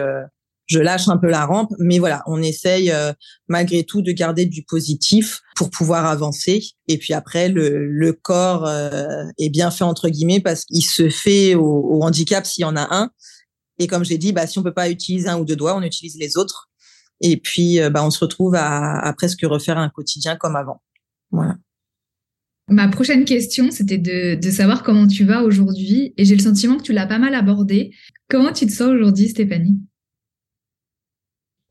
je 0.71 0.79
lâche 0.79 1.09
un 1.09 1.17
peu 1.17 1.27
la 1.27 1.45
rampe, 1.45 1.73
mais 1.79 1.99
voilà, 1.99 2.23
on 2.27 2.41
essaye 2.41 2.91
euh, 2.91 3.11
malgré 3.49 3.83
tout 3.83 4.01
de 4.01 4.13
garder 4.13 4.45
du 4.45 4.63
positif 4.63 5.41
pour 5.57 5.69
pouvoir 5.69 6.05
avancer. 6.05 6.63
Et 6.87 6.97
puis 6.97 7.13
après, 7.13 7.49
le, 7.49 7.85
le 7.85 8.13
corps 8.13 8.65
euh, 8.65 9.25
est 9.37 9.49
bien 9.49 9.69
fait 9.69 9.83
entre 9.83 10.07
guillemets 10.07 10.39
parce 10.39 10.63
qu'il 10.63 10.85
se 10.85 11.09
fait 11.09 11.55
au, 11.55 11.65
au 11.65 12.03
handicap 12.03 12.45
s'il 12.45 12.61
y 12.61 12.65
en 12.65 12.77
a 12.77 12.87
un. 12.89 13.09
Et 13.79 13.87
comme 13.87 14.05
j'ai 14.05 14.17
dit, 14.17 14.31
bah, 14.31 14.47
si 14.47 14.59
on 14.59 14.63
peut 14.63 14.73
pas 14.73 14.89
utiliser 14.89 15.27
un 15.27 15.39
ou 15.39 15.43
deux 15.43 15.57
doigts, 15.57 15.75
on 15.75 15.81
utilise 15.81 16.17
les 16.17 16.37
autres. 16.37 16.69
Et 17.21 17.37
puis, 17.37 17.79
euh, 17.79 17.89
bah, 17.89 18.03
on 18.03 18.09
se 18.09 18.19
retrouve 18.19 18.55
à, 18.55 19.13
presque 19.15 19.41
refaire 19.43 19.77
un 19.77 19.89
quotidien 19.89 20.35
comme 20.35 20.55
avant. 20.55 20.81
Voilà. 21.29 21.55
Ma 22.67 22.87
prochaine 22.87 23.25
question, 23.25 23.69
c'était 23.69 23.97
de, 23.97 24.49
savoir 24.49 24.83
comment 24.83 25.07
tu 25.07 25.23
vas 25.23 25.43
aujourd'hui. 25.43 26.13
Et 26.17 26.25
j'ai 26.25 26.35
le 26.35 26.41
sentiment 26.41 26.77
que 26.77 26.83
tu 26.83 26.93
l'as 26.93 27.05
pas 27.05 27.19
mal 27.19 27.35
abordé. 27.35 27.91
Comment 28.29 28.51
tu 28.51 28.65
te 28.65 28.71
sens 28.71 28.89
aujourd'hui, 28.89 29.29
Stéphanie? 29.29 29.79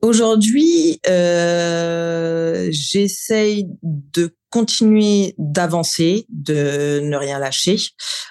Aujourd'hui, 0.01 0.99
euh, 1.07 2.69
j'essaye 2.71 3.67
de 3.83 4.35
continuer 4.49 5.35
d'avancer, 5.37 6.25
de 6.29 7.01
ne 7.01 7.15
rien 7.15 7.39
lâcher, 7.39 7.77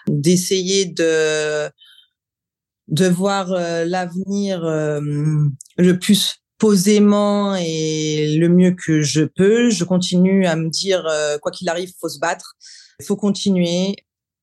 d'essayer 0.09 0.87
de 0.87 1.71
de 2.89 3.07
voir 3.07 3.53
euh, 3.53 3.85
l'avenir 3.85 4.63
le 4.65 5.93
plus 6.01 6.40
posément 6.61 7.57
et 7.57 8.37
le 8.37 8.49
mieux 8.49 8.73
que 8.73 9.03
je 9.03 9.23
peux. 9.23 9.71
Je 9.71 9.83
continue 9.83 10.47
à 10.47 10.55
me 10.55 10.69
dire, 10.69 11.05
euh, 11.11 11.39
quoi 11.39 11.51
qu'il 11.51 11.69
arrive, 11.69 11.91
faut 12.01 12.09
se 12.09 12.21
battre, 12.21 12.55
faut 13.05 13.17
continuer. 13.17 13.97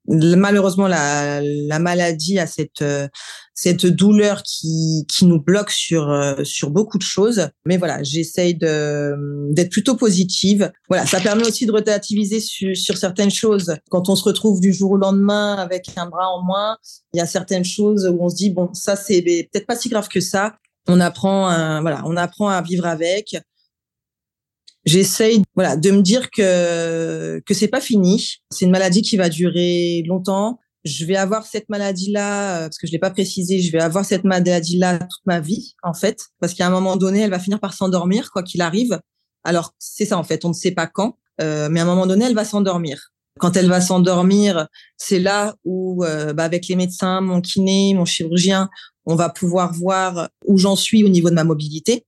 Malheureusement, 0.09 0.87
la, 0.87 1.41
la 1.41 1.79
maladie 1.79 2.39
a 2.39 2.47
cette 2.47 2.81
euh, 2.81 3.09
cette 3.53 3.85
douleur 3.85 4.41
qui 4.41 5.05
qui 5.09 5.25
nous 5.25 5.41
bloque 5.41 5.69
sur 5.69 6.09
euh, 6.09 6.45
sur 6.45 6.69
beaucoup 6.69 6.97
de 6.97 7.03
choses. 7.03 7.49
Mais 7.65 7.75
voilà, 7.75 8.01
j'essaye 8.03 8.55
d'être 8.55 9.69
plutôt 9.69 9.97
positive. 9.97 10.71
Voilà, 10.87 11.05
ça 11.05 11.19
permet 11.19 11.45
aussi 11.45 11.65
de 11.65 11.73
relativiser 11.73 12.39
sur, 12.39 12.75
sur 12.77 12.97
certaines 12.97 13.31
choses. 13.31 13.75
Quand 13.89 14.07
on 14.07 14.15
se 14.15 14.23
retrouve 14.23 14.61
du 14.61 14.71
jour 14.71 14.91
au 14.91 14.97
lendemain 14.97 15.55
avec 15.55 15.89
un 15.97 16.07
bras 16.07 16.29
en 16.29 16.41
moins, 16.41 16.77
il 17.13 17.17
y 17.17 17.21
a 17.21 17.27
certaines 17.27 17.65
choses 17.65 18.07
où 18.07 18.17
on 18.21 18.29
se 18.29 18.35
dit 18.35 18.51
bon, 18.51 18.73
ça 18.73 18.95
c'est 18.95 19.21
peut-être 19.21 19.67
pas 19.67 19.75
si 19.75 19.89
grave 19.89 20.07
que 20.07 20.21
ça 20.21 20.55
on 20.87 20.99
apprend 20.99 21.47
à, 21.47 21.81
voilà, 21.81 22.01
on 22.05 22.15
apprend 22.15 22.49
à 22.49 22.61
vivre 22.61 22.85
avec. 22.85 23.37
J'essaye 24.85 25.43
voilà 25.55 25.75
de 25.75 25.91
me 25.91 26.01
dire 26.01 26.31
que 26.31 27.41
que 27.45 27.53
c'est 27.53 27.67
pas 27.67 27.81
fini. 27.81 28.35
C'est 28.51 28.65
une 28.65 28.71
maladie 28.71 29.01
qui 29.01 29.17
va 29.17 29.29
durer 29.29 30.03
longtemps. 30.07 30.59
Je 30.85 31.05
vais 31.05 31.17
avoir 31.17 31.45
cette 31.45 31.67
maladie 31.67 32.11
là 32.11 32.61
parce 32.61 32.77
que 32.77 32.87
je 32.87 32.93
l'ai 32.93 32.99
pas 32.99 33.11
précisé. 33.11 33.59
Je 33.59 33.71
vais 33.71 33.81
avoir 33.81 34.05
cette 34.05 34.23
maladie 34.23 34.77
là 34.77 34.99
toute 34.99 35.25
ma 35.25 35.41
vie 35.41 35.75
en 35.83 35.93
fait 35.93 36.27
parce 36.39 36.53
qu'à 36.53 36.67
un 36.67 36.69
moment 36.69 36.95
donné, 36.95 37.21
elle 37.21 37.31
va 37.31 37.39
finir 37.39 37.59
par 37.59 37.73
s'endormir 37.73 38.31
quoi 38.31 38.43
qu'il 38.43 38.61
arrive. 38.61 38.99
Alors 39.43 39.73
c'est 39.79 40.05
ça 40.05 40.17
en 40.17 40.23
fait, 40.23 40.45
on 40.45 40.49
ne 40.49 40.53
sait 40.53 40.71
pas 40.71 40.87
quand, 40.87 41.17
euh, 41.41 41.67
mais 41.69 41.79
à 41.81 41.83
un 41.83 41.85
moment 41.85 42.07
donné, 42.07 42.25
elle 42.25 42.35
va 42.35 42.45
s'endormir. 42.45 43.11
Quand 43.39 43.55
elle 43.55 43.69
va 43.69 43.81
s'endormir, 43.81 44.67
c'est 44.97 45.19
là 45.19 45.55
où, 45.65 46.03
euh, 46.03 46.33
bah, 46.33 46.43
avec 46.43 46.67
les 46.67 46.75
médecins, 46.75 47.21
mon 47.21 47.41
kiné, 47.41 47.93
mon 47.93 48.05
chirurgien, 48.05 48.69
on 49.05 49.15
va 49.15 49.29
pouvoir 49.29 49.73
voir 49.73 50.29
où 50.45 50.57
j'en 50.57 50.75
suis 50.75 51.03
au 51.03 51.09
niveau 51.09 51.29
de 51.29 51.35
ma 51.35 51.43
mobilité. 51.43 52.05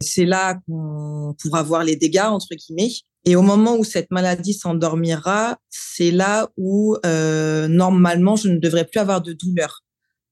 C'est 0.00 0.24
là 0.24 0.58
qu'on 0.66 1.34
pourra 1.40 1.62
voir 1.62 1.84
les 1.84 1.96
dégâts, 1.96 2.20
entre 2.20 2.54
guillemets. 2.54 2.92
Et 3.24 3.36
au 3.36 3.42
moment 3.42 3.76
où 3.76 3.84
cette 3.84 4.10
maladie 4.10 4.54
s'endormira, 4.54 5.58
c'est 5.68 6.10
là 6.10 6.48
où 6.56 6.96
euh, 7.04 7.68
normalement 7.68 8.34
je 8.36 8.48
ne 8.48 8.58
devrais 8.58 8.86
plus 8.86 8.98
avoir 8.98 9.20
de 9.20 9.32
douleur. 9.32 9.84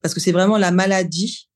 Parce 0.03 0.15
que 0.15 0.21
c'est 0.21 0.33
vraiment 0.33 0.59
la 0.59 0.71
maladie 0.71 1.49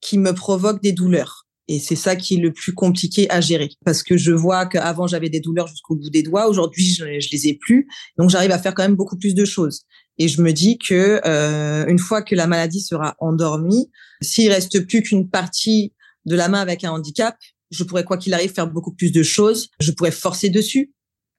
qui 0.00 0.18
me 0.18 0.32
provoque 0.32 0.82
des 0.82 0.92
douleurs. 0.92 1.47
Et 1.68 1.78
c'est 1.78 1.96
ça 1.96 2.16
qui 2.16 2.34
est 2.34 2.40
le 2.40 2.52
plus 2.52 2.72
compliqué 2.72 3.30
à 3.30 3.40
gérer. 3.40 3.68
Parce 3.84 4.02
que 4.02 4.16
je 4.16 4.32
vois 4.32 4.66
qu'avant, 4.66 5.06
j'avais 5.06 5.28
des 5.28 5.40
douleurs 5.40 5.66
jusqu'au 5.66 5.96
bout 5.96 6.08
des 6.08 6.22
doigts. 6.22 6.48
Aujourd'hui, 6.48 6.86
je, 6.86 7.04
je 7.20 7.28
les 7.30 7.48
ai 7.48 7.54
plus. 7.54 7.86
Donc, 8.16 8.30
j'arrive 8.30 8.52
à 8.52 8.58
faire 8.58 8.74
quand 8.74 8.82
même 8.82 8.96
beaucoup 8.96 9.18
plus 9.18 9.34
de 9.34 9.44
choses. 9.44 9.82
Et 10.18 10.28
je 10.28 10.42
me 10.42 10.52
dis 10.52 10.78
que 10.78 11.20
euh, 11.24 11.86
une 11.86 11.98
fois 11.98 12.22
que 12.22 12.34
la 12.34 12.46
maladie 12.46 12.80
sera 12.80 13.14
endormie, 13.20 13.90
s'il 14.20 14.50
reste 14.50 14.86
plus 14.86 15.02
qu'une 15.02 15.28
partie 15.28 15.92
de 16.24 16.34
la 16.34 16.48
main 16.48 16.60
avec 16.60 16.84
un 16.84 16.90
handicap, 16.90 17.36
je 17.70 17.84
pourrais 17.84 18.04
quoi 18.04 18.16
qu'il 18.16 18.34
arrive 18.34 18.52
faire 18.52 18.68
beaucoup 18.68 18.92
plus 18.92 19.12
de 19.12 19.22
choses. 19.22 19.68
Je 19.78 19.92
pourrais 19.92 20.10
forcer 20.10 20.50
dessus 20.50 20.92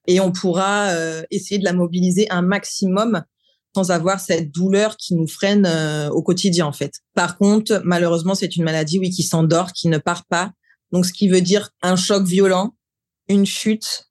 et 0.08 0.20
on 0.20 0.32
pourra 0.32 0.90
euh, 0.90 1.24
essayer 1.30 1.60
de 1.60 1.66
la 1.66 1.74
mobiliser 1.74 2.30
un 2.30 2.42
maximum 2.42 3.24
sans 3.80 3.92
avoir 3.92 4.20
cette 4.20 4.52
douleur 4.52 4.98
qui 4.98 5.16
nous 5.16 5.28
freine 5.28 5.66
euh, 5.66 6.10
au 6.10 6.22
quotidien 6.22 6.66
en 6.66 6.74
fait. 6.74 6.96
Par 7.14 7.38
contre, 7.38 7.82
malheureusement, 7.86 8.36
c'est 8.36 8.56
une 8.56 8.64
maladie 8.64 9.00
oui 9.00 9.10
qui 9.10 9.24
s'endort, 9.24 9.72
qui 9.74 9.88
ne 9.88 9.98
part 9.98 10.26
pas. 10.26 10.52
Donc 10.92 11.06
ce 11.06 11.14
qui 11.14 11.30
veut 11.30 11.42
dire 11.42 11.70
un 11.82 11.96
choc 11.96 12.26
violent, 12.26 12.76
une 13.28 13.46
chute 13.46 14.06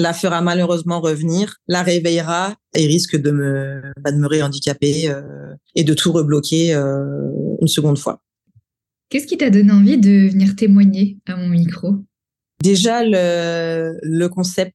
la 0.00 0.12
fera 0.12 0.40
malheureusement 0.40 1.00
revenir, 1.00 1.58
la 1.68 1.84
réveillera 1.84 2.56
et 2.74 2.86
risque 2.86 3.16
de 3.16 3.30
me, 3.30 3.80
bah, 4.00 4.10
de 4.10 4.16
me 4.16 4.26
réhandicaper 4.26 5.08
euh, 5.08 5.22
et 5.76 5.84
de 5.84 5.94
tout 5.94 6.10
rebloquer 6.10 6.74
euh, 6.74 7.28
une 7.60 7.68
seconde 7.68 7.96
fois. 7.96 8.20
Qu'est-ce 9.08 9.28
qui 9.28 9.38
t'a 9.38 9.50
donné 9.50 9.70
envie 9.70 9.98
de 9.98 10.30
venir 10.30 10.56
témoigner 10.56 11.18
à 11.26 11.36
mon 11.36 11.48
micro? 11.48 11.94
Déjà, 12.60 13.04
le, 13.04 13.96
le 14.02 14.28
concept 14.28 14.74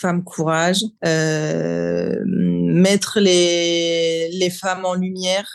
femme 0.00 0.22
courage, 0.22 0.84
euh, 1.04 2.14
mettre 2.24 3.20
les, 3.20 4.30
les 4.30 4.50
femmes 4.50 4.84
en 4.84 4.94
lumière. 4.94 5.48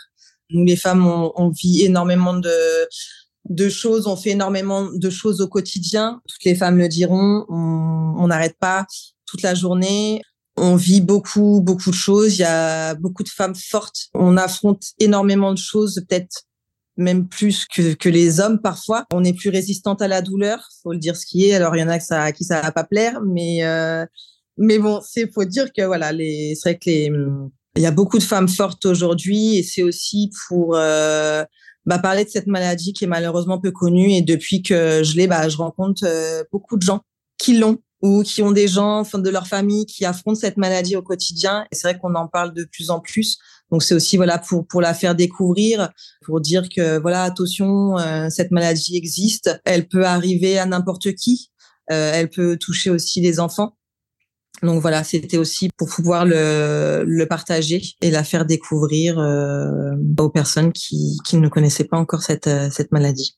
Nous, 0.50 0.64
les 0.64 0.76
femmes, 0.76 1.06
on, 1.06 1.32
on 1.36 1.50
vit 1.50 1.82
énormément 1.82 2.34
de, 2.34 2.88
de 3.48 3.68
choses, 3.68 4.06
on 4.06 4.16
fait 4.16 4.30
énormément 4.30 4.88
de 4.92 5.10
choses 5.10 5.40
au 5.40 5.48
quotidien. 5.48 6.20
Toutes 6.28 6.44
les 6.44 6.54
femmes 6.54 6.78
le 6.78 6.88
diront, 6.88 7.46
on 7.48 8.26
n'arrête 8.28 8.56
pas 8.58 8.86
toute 9.26 9.42
la 9.42 9.54
journée. 9.54 10.22
On 10.56 10.76
vit 10.76 11.00
beaucoup, 11.00 11.60
beaucoup 11.60 11.90
de 11.90 11.96
choses. 11.96 12.36
Il 12.36 12.42
y 12.42 12.44
a 12.44 12.94
beaucoup 12.94 13.22
de 13.24 13.28
femmes 13.28 13.56
fortes. 13.56 14.08
On 14.14 14.36
affronte 14.36 14.84
énormément 14.98 15.52
de 15.52 15.58
choses, 15.58 16.04
peut-être 16.08 16.44
même 16.96 17.26
plus 17.26 17.66
que, 17.66 17.94
que 17.94 18.08
les 18.08 18.38
hommes 18.38 18.60
parfois. 18.60 19.04
On 19.12 19.24
est 19.24 19.32
plus 19.32 19.50
résistante 19.50 20.00
à 20.00 20.08
la 20.08 20.22
douleur, 20.22 20.68
faut 20.82 20.92
le 20.92 20.98
dire 20.98 21.16
ce 21.16 21.26
qui 21.26 21.46
est. 21.46 21.54
Alors 21.54 21.74
il 21.74 21.80
y 21.80 21.82
en 21.82 21.88
a 21.88 21.98
que 21.98 22.04
ça, 22.04 22.22
à 22.22 22.32
qui 22.32 22.44
ça 22.44 22.60
va 22.60 22.70
pas 22.70 22.84
plaire, 22.84 23.20
mais 23.22 23.64
euh, 23.64 24.06
mais 24.56 24.78
bon, 24.78 25.00
c'est 25.02 25.32
faut 25.32 25.44
dire 25.44 25.72
que 25.76 25.82
voilà, 25.82 26.12
les, 26.12 26.54
c'est 26.54 26.70
vrai 26.70 26.78
que 26.78 26.90
les, 26.90 27.10
il 27.76 27.82
y 27.82 27.86
a 27.86 27.90
beaucoup 27.90 28.18
de 28.18 28.22
femmes 28.22 28.48
fortes 28.48 28.86
aujourd'hui 28.86 29.56
et 29.56 29.62
c'est 29.62 29.82
aussi 29.82 30.30
pour 30.46 30.76
euh, 30.76 31.44
bah, 31.86 31.98
parler 31.98 32.24
de 32.24 32.30
cette 32.30 32.46
maladie 32.46 32.92
qui 32.92 33.04
est 33.04 33.08
malheureusement 33.08 33.60
peu 33.60 33.72
connue. 33.72 34.12
Et 34.12 34.22
depuis 34.22 34.62
que 34.62 35.02
je 35.02 35.16
l'ai, 35.16 35.26
bah, 35.26 35.48
je 35.48 35.56
rencontre 35.56 36.04
euh, 36.06 36.44
beaucoup 36.52 36.76
de 36.76 36.82
gens 36.82 37.00
qui 37.36 37.58
l'ont 37.58 37.78
ou 38.00 38.22
qui 38.22 38.42
ont 38.42 38.52
des 38.52 38.68
gens 38.68 39.00
enfin, 39.00 39.18
de 39.18 39.30
leur 39.30 39.48
famille 39.48 39.86
qui 39.86 40.04
affrontent 40.04 40.38
cette 40.38 40.56
maladie 40.56 40.94
au 40.94 41.02
quotidien. 41.02 41.66
Et 41.72 41.74
c'est 41.74 41.88
vrai 41.88 41.98
qu'on 41.98 42.14
en 42.14 42.28
parle 42.28 42.54
de 42.54 42.64
plus 42.64 42.90
en 42.90 43.00
plus. 43.00 43.38
Donc 43.72 43.82
c'est 43.82 43.94
aussi 43.94 44.16
voilà 44.16 44.38
pour 44.38 44.66
pour 44.66 44.80
la 44.80 44.94
faire 44.94 45.16
découvrir, 45.16 45.90
pour 46.24 46.40
dire 46.40 46.68
que 46.68 46.98
voilà 46.98 47.24
attention, 47.24 47.98
euh, 47.98 48.28
cette 48.30 48.52
maladie 48.52 48.96
existe, 48.96 49.58
elle 49.64 49.88
peut 49.88 50.04
arriver 50.04 50.58
à 50.58 50.66
n'importe 50.66 51.14
qui, 51.14 51.50
elle 51.88 52.28
peut 52.30 52.56
toucher 52.56 52.90
aussi 52.90 53.20
les 53.20 53.40
enfants. 53.40 53.74
Donc 54.62 54.80
voilà, 54.80 55.04
c'était 55.04 55.36
aussi 55.36 55.68
pour 55.76 55.88
pouvoir 55.88 56.24
le, 56.24 57.04
le 57.06 57.26
partager 57.26 57.82
et 58.00 58.10
la 58.10 58.24
faire 58.24 58.46
découvrir 58.46 59.18
euh, 59.18 59.92
aux 60.18 60.30
personnes 60.30 60.72
qui, 60.72 61.18
qui 61.26 61.36
ne 61.36 61.48
connaissaient 61.48 61.84
pas 61.84 61.98
encore 61.98 62.22
cette, 62.22 62.46
euh, 62.46 62.68
cette 62.70 62.92
maladie. 62.92 63.36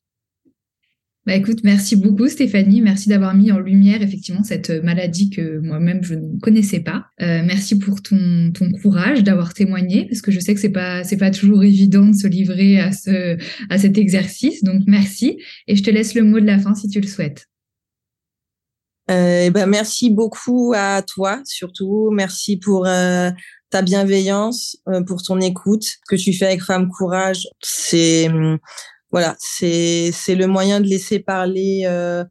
Bah 1.25 1.35
écoute, 1.35 1.65
merci 1.65 1.97
beaucoup 1.97 2.29
Stéphanie, 2.29 2.81
merci 2.81 3.09
d'avoir 3.09 3.35
mis 3.35 3.51
en 3.51 3.59
lumière 3.59 4.01
effectivement 4.01 4.45
cette 4.45 4.71
maladie 4.71 5.29
que 5.29 5.59
moi-même 5.59 6.05
je 6.05 6.15
ne 6.15 6.39
connaissais 6.39 6.79
pas. 6.79 7.07
Euh, 7.21 7.43
merci 7.45 7.81
pour 7.81 8.01
ton, 8.01 8.53
ton 8.55 8.71
courage 8.71 9.25
d'avoir 9.25 9.53
témoigné 9.53 10.07
parce 10.07 10.23
que 10.23 10.31
je 10.31 10.39
sais 10.39 10.55
que 10.55 10.61
c'est 10.61 10.69
pas 10.69 11.03
c'est 11.03 11.17
pas 11.17 11.33
toujours 11.33 11.65
évident 11.65 12.07
de 12.07 12.15
se 12.15 12.29
livrer 12.29 12.79
à 12.79 12.93
ce 12.93 13.37
à 13.71 13.79
cet 13.79 13.99
exercice. 13.99 14.63
Donc 14.63 14.83
merci 14.87 15.37
et 15.67 15.75
je 15.75 15.83
te 15.83 15.91
laisse 15.91 16.15
le 16.15 16.23
mot 16.23 16.39
de 16.39 16.47
la 16.47 16.61
fin 16.61 16.77
si 16.77 16.89
tu 16.89 17.01
le 17.01 17.09
souhaites. 17.09 17.49
Euh, 19.11 19.51
ben 19.51 19.67
merci 19.67 20.11
beaucoup 20.11 20.73
à 20.77 21.03
toi 21.03 21.41
surtout. 21.45 22.11
Merci 22.13 22.57
pour 22.57 22.87
euh, 22.87 23.31
ta 23.71 23.83
bienveillance, 23.83 24.77
euh, 24.89 25.03
pour 25.03 25.23
ton 25.23 25.41
écoute. 25.41 25.87
Que 26.09 26.17
tu 26.17 26.33
fais 26.33 26.47
avec 26.47 26.63
Femme 26.63 26.89
Courage, 26.89 27.47
c'est 27.63 28.29
hum, 28.29 28.59
voilà, 29.13 29.37
c'est 29.39 30.11
c'est 30.13 30.35
le 30.35 30.49
moyen 30.49 30.81
de 30.81 30.87
laisser 30.87 31.21
parler 31.21 31.83
euh, 31.87 32.25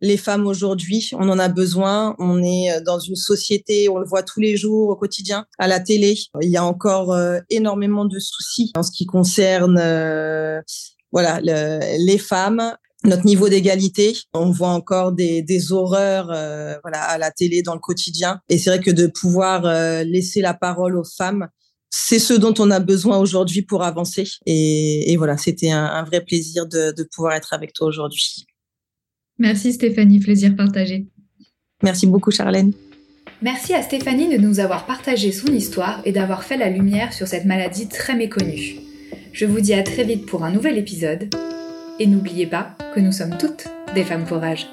les 0.00 0.16
femmes 0.16 0.46
aujourd'hui. 0.48 1.08
On 1.12 1.28
en 1.28 1.38
a 1.38 1.48
besoin. 1.48 2.16
On 2.18 2.42
est 2.42 2.80
dans 2.84 2.98
une 2.98 3.16
société, 3.16 3.88
on 3.88 3.98
le 3.98 4.06
voit 4.06 4.24
tous 4.24 4.40
les 4.40 4.56
jours 4.56 4.88
au 4.90 4.96
quotidien, 4.96 5.46
à 5.58 5.68
la 5.68 5.78
télé. 5.78 6.16
Il 6.42 6.50
y 6.50 6.56
a 6.56 6.64
encore 6.64 7.16
énormément 7.48 8.04
de 8.04 8.18
soucis 8.18 8.72
en 8.76 8.82
ce 8.82 8.90
qui 8.90 9.06
concerne 9.06 9.80
voilà 11.12 11.40
le, 11.42 11.80
les 12.06 12.18
femmes 12.18 12.74
notre 13.04 13.24
niveau 13.24 13.48
d'égalité. 13.48 14.16
On 14.34 14.50
voit 14.50 14.70
encore 14.70 15.12
des, 15.12 15.42
des 15.42 15.72
horreurs 15.72 16.30
euh, 16.32 16.74
voilà, 16.82 17.02
à 17.02 17.18
la 17.18 17.30
télé, 17.30 17.62
dans 17.62 17.74
le 17.74 17.80
quotidien. 17.80 18.40
Et 18.48 18.58
c'est 18.58 18.70
vrai 18.70 18.80
que 18.80 18.90
de 18.90 19.06
pouvoir 19.06 19.64
euh, 19.66 20.02
laisser 20.04 20.40
la 20.40 20.54
parole 20.54 20.96
aux 20.96 21.04
femmes, 21.04 21.48
c'est 21.90 22.18
ce 22.18 22.34
dont 22.34 22.54
on 22.58 22.70
a 22.70 22.80
besoin 22.80 23.18
aujourd'hui 23.18 23.62
pour 23.62 23.82
avancer. 23.82 24.24
Et, 24.46 25.12
et 25.12 25.16
voilà, 25.16 25.36
c'était 25.36 25.70
un, 25.70 25.84
un, 25.84 26.04
vrai 26.04 26.22
plaisir 26.24 26.66
de, 26.66 26.92
de 26.92 27.02
pouvoir 27.04 27.34
être 27.34 27.52
avec 27.52 27.72
toi 27.72 27.86
aujourd'hui. 27.86 28.46
Merci 29.38 29.72
Stéphanie, 29.72 30.18
plaisir 30.18 30.56
partagé. 30.56 31.06
Merci 31.82 32.06
beaucoup 32.06 32.32
Charlène. 32.32 32.72
Merci 33.40 33.72
à 33.72 33.82
Stéphanie 33.82 34.28
de 34.28 34.36
nous 34.36 34.58
avoir 34.58 34.84
partagé 34.84 35.30
son 35.30 35.52
histoire 35.52 36.02
et 36.04 36.10
d'avoir 36.10 36.42
fait 36.42 36.56
la 36.56 36.68
lumière 36.68 37.12
sur 37.12 37.28
cette 37.28 37.44
maladie 37.44 37.86
très 37.88 38.16
méconnue. 38.16 38.80
Je 39.32 39.46
vous 39.46 39.60
dis 39.60 39.74
à 39.74 39.84
très 39.84 40.02
vite 40.02 40.26
pour 40.26 40.44
un 40.44 40.50
nouvel 40.50 40.76
épisode. 40.76 41.30
Et 42.00 42.06
n'oubliez 42.06 42.46
pas 42.46 42.70
que 42.94 43.00
nous 43.00 43.12
sommes 43.12 43.36
toutes 43.38 43.66
des 43.94 44.04
femmes 44.04 44.26
courage. 44.26 44.66